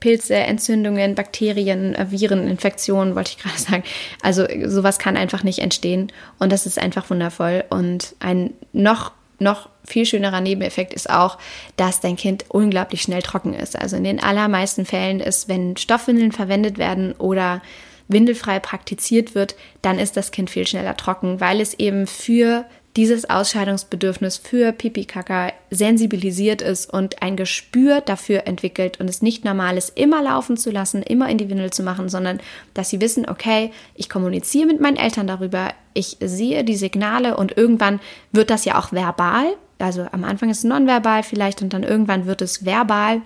Pilze, 0.00 0.34
Entzündungen, 0.34 1.14
Bakterien, 1.14 1.94
äh, 1.94 2.10
Viren, 2.10 2.48
Infektionen, 2.48 3.14
wollte 3.14 3.32
ich 3.36 3.38
gerade 3.38 3.58
sagen. 3.70 3.84
Also 4.22 4.46
sowas 4.66 4.98
kann 4.98 5.16
einfach 5.16 5.42
nicht 5.42 5.60
entstehen. 5.60 6.10
Und 6.38 6.52
das 6.52 6.66
ist 6.66 6.78
einfach 6.78 7.10
wundervoll. 7.10 7.64
Und 7.70 8.14
ein 8.20 8.54
noch 8.72 9.12
noch 9.42 9.70
viel 9.84 10.04
schönerer 10.04 10.42
Nebeneffekt 10.42 10.92
ist 10.92 11.08
auch, 11.08 11.38
dass 11.76 12.00
dein 12.00 12.16
Kind 12.16 12.44
unglaublich 12.48 13.00
schnell 13.02 13.22
trocken 13.22 13.54
ist. 13.54 13.74
Also 13.74 13.96
in 13.96 14.04
den 14.04 14.22
allermeisten 14.22 14.84
Fällen 14.84 15.18
ist, 15.18 15.48
wenn 15.48 15.78
Stoffwindeln 15.78 16.30
verwendet 16.30 16.76
werden 16.76 17.12
oder 17.12 17.62
windelfrei 18.06 18.60
praktiziert 18.60 19.34
wird, 19.34 19.54
dann 19.82 19.98
ist 19.98 20.16
das 20.16 20.30
Kind 20.30 20.50
viel 20.50 20.66
schneller 20.66 20.96
trocken, 20.96 21.40
weil 21.40 21.60
es 21.60 21.74
eben 21.74 22.06
für 22.06 22.66
dieses 22.96 23.30
Ausscheidungsbedürfnis 23.30 24.36
für 24.36 24.72
Pipi-Kaka 24.72 25.52
sensibilisiert 25.70 26.60
ist 26.60 26.92
und 26.92 27.22
ein 27.22 27.36
Gespür 27.36 28.00
dafür 28.00 28.46
entwickelt 28.46 28.98
und 28.98 29.08
es 29.08 29.22
nicht 29.22 29.44
normal 29.44 29.76
ist, 29.76 29.96
immer 29.96 30.22
laufen 30.22 30.56
zu 30.56 30.70
lassen, 30.70 31.02
immer 31.02 31.28
in 31.28 31.38
die 31.38 31.48
Windel 31.48 31.72
zu 31.72 31.82
machen, 31.82 32.08
sondern 32.08 32.40
dass 32.74 32.90
sie 32.90 33.00
wissen, 33.00 33.28
okay, 33.28 33.70
ich 33.94 34.08
kommuniziere 34.08 34.66
mit 34.66 34.80
meinen 34.80 34.96
Eltern 34.96 35.28
darüber, 35.28 35.72
ich 35.94 36.16
sehe 36.20 36.64
die 36.64 36.76
Signale 36.76 37.36
und 37.36 37.56
irgendwann 37.56 38.00
wird 38.32 38.50
das 38.50 38.64
ja 38.64 38.78
auch 38.78 38.92
verbal, 38.92 39.56
also 39.80 40.06
am 40.12 40.24
Anfang 40.24 40.50
ist 40.50 40.58
es 40.58 40.64
nonverbal 40.64 41.22
vielleicht 41.22 41.62
und 41.62 41.72
dann 41.72 41.82
irgendwann 41.82 42.26
wird 42.26 42.42
es 42.42 42.64
verbal. 42.64 43.22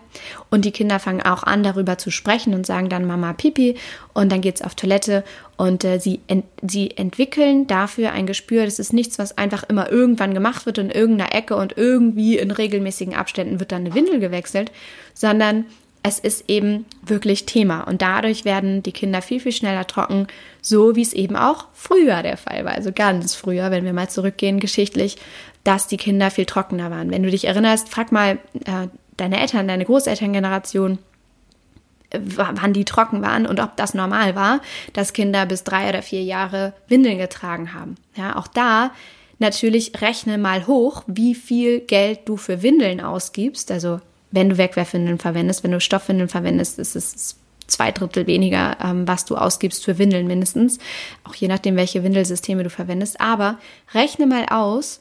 Und 0.51 0.65
die 0.65 0.73
Kinder 0.73 0.99
fangen 0.99 1.23
auch 1.23 1.43
an 1.43 1.63
darüber 1.63 1.99
zu 1.99 2.11
sprechen 2.11 2.55
und 2.55 2.67
sagen 2.67 2.89
dann 2.89 3.07
Mama 3.07 3.33
Pipi 3.33 3.77
und 4.13 4.31
dann 4.31 4.41
geht 4.41 4.57
es 4.57 4.63
auf 4.63 4.75
Toilette. 4.75 5.25
Und 5.57 5.85
äh, 5.85 5.99
sie, 5.99 6.21
ent 6.27 6.45
sie 6.63 6.97
entwickeln 6.97 7.67
dafür 7.67 8.13
ein 8.13 8.27
Gespür, 8.27 8.65
das 8.65 8.79
ist 8.79 8.93
nichts, 8.93 9.19
was 9.19 9.39
einfach 9.39 9.63
immer 9.65 9.91
irgendwann 9.91 10.35
gemacht 10.35 10.67
wird 10.67 10.79
in 10.79 10.91
irgendeiner 10.91 11.35
Ecke 11.35 11.57
und 11.57 11.77
irgendwie 11.77 12.39
in 12.39 12.51
regelmäßigen 12.51 13.15
Abständen 13.15 13.61
wird 13.61 13.73
dann 13.73 13.85
eine 13.85 13.95
Windel 13.95 14.19
gewechselt, 14.19 14.73
sondern 15.15 15.67
es 16.07 16.19
ist 16.19 16.51
eben 16.51 16.85
wirklich 17.03 17.47
Thema. 17.47 17.81
Und 17.81 18.03
dadurch 18.03 18.45
werden 18.45 18.83
die 18.83 18.93
Kinder 18.93 19.23
viel, 19.23 19.41
viel 19.41 19.53
schneller 19.53 19.87
trocken, 19.87 20.27
so 20.61 20.97
wie 20.97 21.03
es 21.03 21.15
eben 21.15 21.35
auch 21.35 21.69
früher 21.73 22.23
der 22.23 22.37
Fall 22.37 22.67
war. 22.67 22.73
Also 22.73 22.93
ganz 22.93 23.35
früher, 23.35 23.71
wenn 23.71 23.87
wir 23.87 23.95
mal 23.95 24.11
zurückgehen 24.11 24.61
geschichtlich, 24.61 25.17
dass 25.65 25.87
die 25.87 25.97
Kinder 25.97 26.31
viel 26.31 26.47
trockener 26.47 26.91
waren. 26.91 27.11
Wenn 27.11 27.23
du 27.23 27.31
dich 27.31 27.47
erinnerst, 27.47 27.89
frag 27.89 28.13
mal 28.13 28.39
äh, 28.67 28.89
deine 29.17 29.41
Eltern, 29.41 29.67
deine 29.67 29.85
Großelterngeneration, 29.85 30.99
äh, 32.11 32.21
wann 32.21 32.73
die 32.73 32.85
trocken 32.85 33.23
waren 33.23 33.47
und 33.47 33.61
ob 33.61 33.77
das 33.77 33.95
normal 33.95 34.35
war, 34.35 34.61
dass 34.93 35.13
Kinder 35.13 35.47
bis 35.47 35.65
drei 35.65 35.89
oder 35.89 36.03
vier 36.03 36.23
Jahre 36.23 36.75
Windeln 36.89 37.19
getragen 37.19 37.73
haben. 37.73 37.97
Ja, 38.15 38.37
auch 38.37 38.47
da 38.47 38.93
natürlich 39.39 40.01
rechne 40.01 40.39
mal 40.39 40.67
hoch, 40.67 41.03
wie 41.07 41.35
viel 41.35 41.81
Geld 41.81 42.21
du 42.27 42.37
für 42.37 42.63
Windeln 42.63 43.01
ausgibst. 43.01 43.71
Also 43.71 44.01
wenn 44.31 44.51
du 44.51 44.59
Wegwerfwindeln 44.59 45.19
verwendest, 45.19 45.65
wenn 45.65 45.73
du 45.73 45.81
Stoffwindeln 45.81 46.29
verwendest, 46.29 46.79
ist 46.79 46.97
es 46.97 47.37
zwei 47.67 47.93
Drittel 47.93 48.27
weniger, 48.27 48.77
ähm, 48.83 49.09
was 49.09 49.25
du 49.25 49.37
ausgibst 49.37 49.85
für 49.85 49.99
Windeln 49.99 50.27
mindestens. 50.27 50.79
Auch 51.25 51.35
je 51.35 51.49
nachdem, 51.49 51.77
welche 51.77 52.03
Windelsysteme 52.03 52.63
du 52.63 52.71
verwendest. 52.71 53.21
Aber 53.21 53.59
rechne 53.95 54.27
mal 54.27 54.47
aus, 54.47 55.01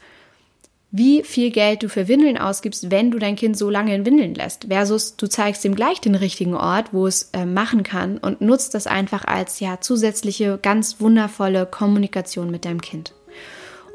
wie 0.96 1.24
viel 1.24 1.50
Geld 1.50 1.82
du 1.82 1.90
für 1.90 2.08
Windeln 2.08 2.38
ausgibst, 2.38 2.92
wenn 2.92 3.10
du 3.10 3.18
dein 3.18 3.36
Kind 3.36 3.58
so 3.58 3.72
lange 3.72 3.96
in 3.96 4.06
Windeln 4.06 4.36
lässt, 4.36 4.68
versus 4.70 5.16
du 5.18 5.26
zeigst 5.26 5.66
ihm 5.66 5.74
gleich 5.74 6.00
den 6.00 6.14
richtigen 6.14 6.54
Ort, 6.54 6.94
wo 6.94 7.08
es 7.08 7.32
äh, 7.34 7.48
machen 7.48 7.82
kann 7.82 8.20
und 8.20 8.42
nutzt 8.42 8.76
das 8.76 8.86
einfach 8.86 9.26
als 9.26 9.60
ja 9.60 9.82
zusätzliche 9.82 10.60
ganz 10.62 11.02
wundervolle 11.02 11.66
Kommunikation 11.66 12.52
mit 12.52 12.64
deinem 12.66 12.80
Kind. 12.80 13.12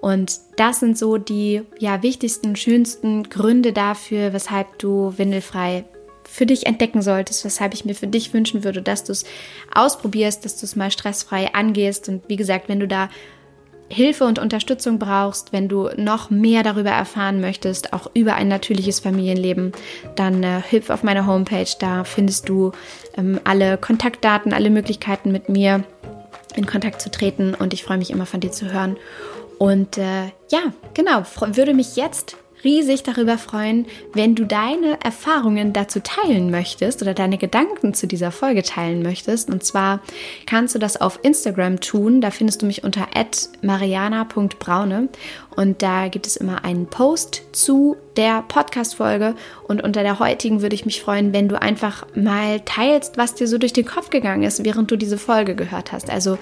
Und 0.00 0.40
das 0.56 0.80
sind 0.80 0.98
so 0.98 1.18
die 1.18 1.62
ja 1.78 2.02
wichtigsten, 2.02 2.56
schönsten 2.56 3.28
Gründe 3.30 3.72
dafür, 3.72 4.32
weshalb 4.32 4.80
du 4.80 5.14
windelfrei 5.16 5.84
für 6.28 6.46
dich 6.46 6.66
entdecken 6.66 7.00
solltest, 7.00 7.44
weshalb 7.44 7.74
ich 7.74 7.84
mir 7.84 7.94
für 7.94 8.08
dich 8.08 8.34
wünschen 8.34 8.64
würde, 8.64 8.82
dass 8.82 9.04
du 9.04 9.12
es 9.12 9.24
ausprobierst, 9.72 10.44
dass 10.44 10.58
du 10.58 10.66
es 10.66 10.74
mal 10.74 10.90
stressfrei 10.90 11.54
angehst. 11.54 12.08
Und 12.08 12.28
wie 12.28 12.36
gesagt, 12.36 12.68
wenn 12.68 12.80
du 12.80 12.88
da 12.88 13.08
Hilfe 13.88 14.24
und 14.24 14.38
Unterstützung 14.38 14.98
brauchst, 14.98 15.52
wenn 15.52 15.68
du 15.68 15.88
noch 15.96 16.30
mehr 16.30 16.62
darüber 16.62 16.90
erfahren 16.90 17.40
möchtest, 17.40 17.92
auch 17.92 18.10
über 18.14 18.34
ein 18.34 18.48
natürliches 18.48 19.00
Familienleben, 19.00 19.72
dann 20.14 20.42
äh, 20.42 20.60
hilf 20.60 20.90
auf 20.90 21.02
meiner 21.02 21.26
Homepage. 21.26 21.70
Da 21.80 22.04
findest 22.04 22.48
du 22.48 22.72
ähm, 23.16 23.40
alle 23.44 23.78
Kontaktdaten, 23.78 24.52
alle 24.52 24.70
Möglichkeiten 24.70 25.32
mit 25.32 25.48
mir 25.48 25.84
in 26.54 26.66
Kontakt 26.66 27.00
zu 27.00 27.10
treten 27.10 27.54
und 27.54 27.72
ich 27.72 27.84
freue 27.84 27.98
mich 27.98 28.10
immer 28.10 28.26
von 28.26 28.40
dir 28.40 28.52
zu 28.52 28.72
hören. 28.72 28.96
Und 29.58 29.98
äh, 29.98 30.26
ja, 30.50 30.72
genau, 30.94 31.22
würde 31.54 31.74
mich 31.74 31.96
jetzt 31.96 32.36
riesig 32.64 33.02
darüber 33.02 33.38
freuen, 33.38 33.86
wenn 34.12 34.34
du 34.34 34.44
deine 34.44 34.98
Erfahrungen 35.02 35.72
dazu 35.72 36.00
teilen 36.00 36.50
möchtest 36.50 37.02
oder 37.02 37.14
deine 37.14 37.38
Gedanken 37.38 37.94
zu 37.94 38.06
dieser 38.06 38.30
Folge 38.30 38.62
teilen 38.62 39.02
möchtest. 39.02 39.50
Und 39.50 39.64
zwar 39.64 40.00
kannst 40.46 40.74
du 40.74 40.78
das 40.78 41.00
auf 41.00 41.20
Instagram 41.22 41.80
tun. 41.80 42.20
Da 42.20 42.30
findest 42.30 42.62
du 42.62 42.66
mich 42.66 42.84
unter 42.84 43.08
mariana.braune. 43.62 45.08
Und 45.56 45.82
da 45.82 46.08
gibt 46.08 46.26
es 46.26 46.36
immer 46.36 46.64
einen 46.64 46.86
Post 46.86 47.42
zu 47.52 47.96
der 48.16 48.42
Podcast-Folge. 48.42 49.34
Und 49.66 49.82
unter 49.82 50.02
der 50.02 50.18
heutigen 50.18 50.62
würde 50.62 50.74
ich 50.74 50.86
mich 50.86 51.02
freuen, 51.02 51.32
wenn 51.32 51.48
du 51.48 51.60
einfach 51.60 52.06
mal 52.14 52.60
teilst, 52.60 53.16
was 53.16 53.34
dir 53.34 53.48
so 53.48 53.58
durch 53.58 53.72
den 53.72 53.86
Kopf 53.86 54.10
gegangen 54.10 54.42
ist, 54.42 54.64
während 54.64 54.90
du 54.90 54.96
diese 54.96 55.18
Folge 55.18 55.54
gehört 55.54 55.92
hast. 55.92 56.10
Also 56.10 56.38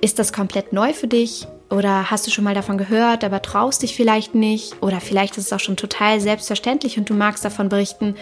ist 0.00 0.18
das 0.18 0.32
komplett 0.32 0.72
neu 0.72 0.92
für 0.92 1.08
dich? 1.08 1.46
Oder 1.68 2.10
hast 2.10 2.26
du 2.26 2.30
schon 2.30 2.44
mal 2.44 2.54
davon 2.54 2.78
gehört, 2.78 3.24
aber 3.24 3.42
traust 3.42 3.82
dich 3.82 3.96
vielleicht 3.96 4.34
nicht? 4.34 4.80
Oder 4.82 5.00
vielleicht 5.00 5.36
ist 5.36 5.46
es 5.46 5.52
auch 5.52 5.60
schon 5.60 5.76
total 5.76 6.20
selbstverständlich 6.20 6.96
und 6.96 7.10
du 7.10 7.14
magst 7.14 7.44
davon 7.44 7.68
berichten, 7.68 8.14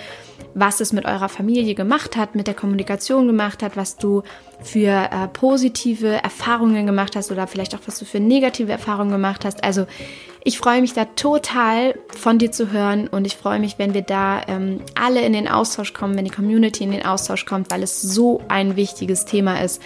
was 0.55 0.81
es 0.81 0.93
mit 0.93 1.05
eurer 1.05 1.29
Familie 1.29 1.75
gemacht 1.75 2.17
hat, 2.17 2.35
mit 2.35 2.47
der 2.47 2.55
Kommunikation 2.55 3.27
gemacht 3.27 3.63
hat, 3.63 3.77
was 3.77 3.97
du 3.97 4.23
für 4.63 5.11
äh, 5.11 5.29
positive 5.33 6.23
Erfahrungen 6.23 6.87
gemacht 6.87 7.17
hast 7.17 7.31
oder 7.33 7.47
vielleicht 7.47 7.75
auch 7.75 7.81
was 7.87 7.99
du 7.99 8.05
für 8.05 8.21
negative 8.21 8.73
Erfahrungen 8.73 9.11
gemacht 9.11 9.45
hast. 9.45 9.65
Also 9.65 9.87
ich 10.47 10.59
freue 10.59 10.83
mich 10.83 10.93
da 10.93 11.07
total 11.07 11.99
von 12.09 12.39
dir 12.39 12.53
zu 12.53 12.71
hören 12.71 13.09
und 13.09 13.27
ich 13.27 13.35
freue 13.37 13.59
mich, 13.59 13.79
wenn 13.79 13.95
wir 13.95 14.03
da 14.03 14.43
ähm, 14.47 14.81
alle 14.95 15.23
in 15.23 15.33
den 15.33 15.49
Austausch 15.49 15.95
kommen, 15.95 16.17
wenn 16.17 16.27
die 16.27 16.31
Community 16.31 16.85
in 16.85 16.93
den 16.93 17.05
Austausch 17.05 17.47
kommt, 17.47 17.71
weil 17.71 17.83
es 17.83 18.03
so 18.03 18.43
ein 18.49 18.77
wichtiges 18.77 19.25
Thema 19.25 19.63
ist 19.63 19.81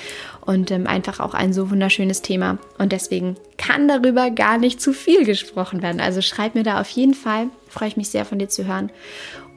und 0.44 0.72
ähm, 0.72 0.88
einfach 0.88 1.20
auch 1.20 1.33
ein 1.33 1.52
so 1.52 1.70
wunderschönes 1.70 2.22
Thema. 2.22 2.59
Und 2.76 2.90
deswegen 2.90 3.37
kann 3.57 3.87
darüber 3.87 4.31
gar 4.31 4.59
nicht 4.59 4.81
zu 4.81 4.92
viel 4.92 5.24
gesprochen 5.24 5.81
werden. 5.81 6.00
Also 6.00 6.22
schreib 6.22 6.57
mir 6.57 6.64
da 6.64 6.81
auf 6.81 6.88
jeden 6.90 7.14
Fall. 7.14 7.50
Freue 7.68 7.88
ich 7.88 7.96
mich 7.96 8.09
sehr 8.09 8.24
von 8.24 8.40
dir 8.40 8.48
zu 8.48 8.66
hören. 8.66 8.90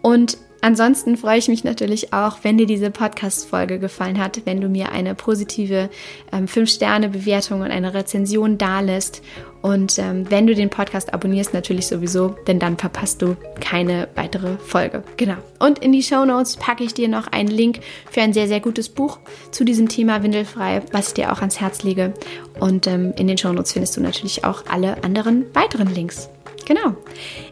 Und 0.03 0.37
Ansonsten 0.61 1.17
freue 1.17 1.39
ich 1.39 1.47
mich 1.47 1.63
natürlich 1.63 2.13
auch, 2.13 2.37
wenn 2.43 2.57
dir 2.57 2.67
diese 2.67 2.91
Podcast-Folge 2.91 3.79
gefallen 3.79 4.19
hat, 4.19 4.41
wenn 4.45 4.61
du 4.61 4.69
mir 4.69 4.91
eine 4.91 5.15
positive 5.15 5.89
ähm, 6.31 6.45
5-Sterne-Bewertung 6.45 7.61
und 7.61 7.71
eine 7.71 7.95
Rezension 7.95 8.59
dalässt. 8.59 9.23
Und 9.63 9.97
ähm, 9.97 10.29
wenn 10.29 10.45
du 10.45 10.53
den 10.53 10.69
Podcast 10.69 11.13
abonnierst, 11.13 11.53
natürlich 11.53 11.87
sowieso, 11.87 12.35
denn 12.47 12.59
dann 12.59 12.77
verpasst 12.77 13.21
du 13.23 13.35
keine 13.59 14.07
weitere 14.15 14.57
Folge. 14.57 15.03
Genau. 15.17 15.37
Und 15.59 15.79
in 15.79 15.91
die 15.91 16.03
Show 16.03 16.25
Notes 16.25 16.57
packe 16.57 16.83
ich 16.83 16.93
dir 16.93 17.07
noch 17.07 17.27
einen 17.27 17.49
Link 17.49 17.79
für 18.09 18.21
ein 18.21 18.33
sehr, 18.33 18.47
sehr 18.47 18.59
gutes 18.59 18.89
Buch 18.89 19.19
zu 19.49 19.63
diesem 19.63 19.89
Thema 19.89 20.21
Windelfrei, 20.21 20.81
was 20.91 21.09
ich 21.09 21.13
dir 21.15 21.31
auch 21.31 21.39
ans 21.39 21.59
Herz 21.59 21.81
lege. 21.81 22.13
Und 22.59 22.85
ähm, 22.85 23.13
in 23.17 23.27
den 23.27 23.37
Show 23.37 23.51
Notes 23.51 23.73
findest 23.73 23.97
du 23.97 24.01
natürlich 24.01 24.45
auch 24.45 24.63
alle 24.67 25.03
anderen 25.03 25.45
weiteren 25.53 25.93
Links. 25.93 26.29
Genau. 26.65 26.95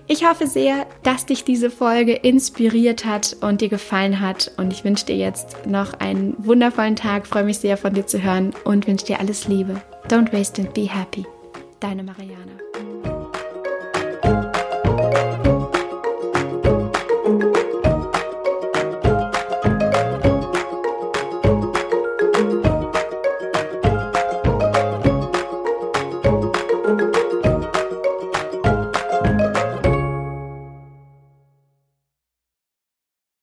Ich 0.08 0.28
hoffe 0.28 0.48
sehr, 0.48 0.88
dass 1.04 1.26
dich 1.26 1.44
diese 1.44 1.70
Folge 1.70 2.14
inspiriert 2.14 3.06
hat 3.06 3.36
und 3.42 3.62
dir 3.62 3.70
gefallen 3.70 4.20
hat. 4.20 4.52
Und 4.58 4.72
ich 4.72 4.84
wünsche 4.84 5.06
dir 5.06 5.18
jetzt 5.18 5.66
noch 5.66 5.94
einen 5.94 6.36
wundervollen 6.38 6.96
Tag. 6.96 7.28
Freue 7.28 7.44
mich 7.44 7.60
sehr 7.60 7.78
von 7.78 7.94
dir 7.94 8.08
zu 8.08 8.22
hören 8.22 8.54
und 8.64 8.88
wünsche 8.88 9.06
dir 9.06 9.20
alles 9.20 9.48
Liebe. 9.48 9.82
Don't 10.08 10.34
waste 10.34 10.62
and 10.62 10.74
be 10.74 10.90
happy. 10.90 11.26
Deine 11.80 12.04
Marianne. 12.04 13.09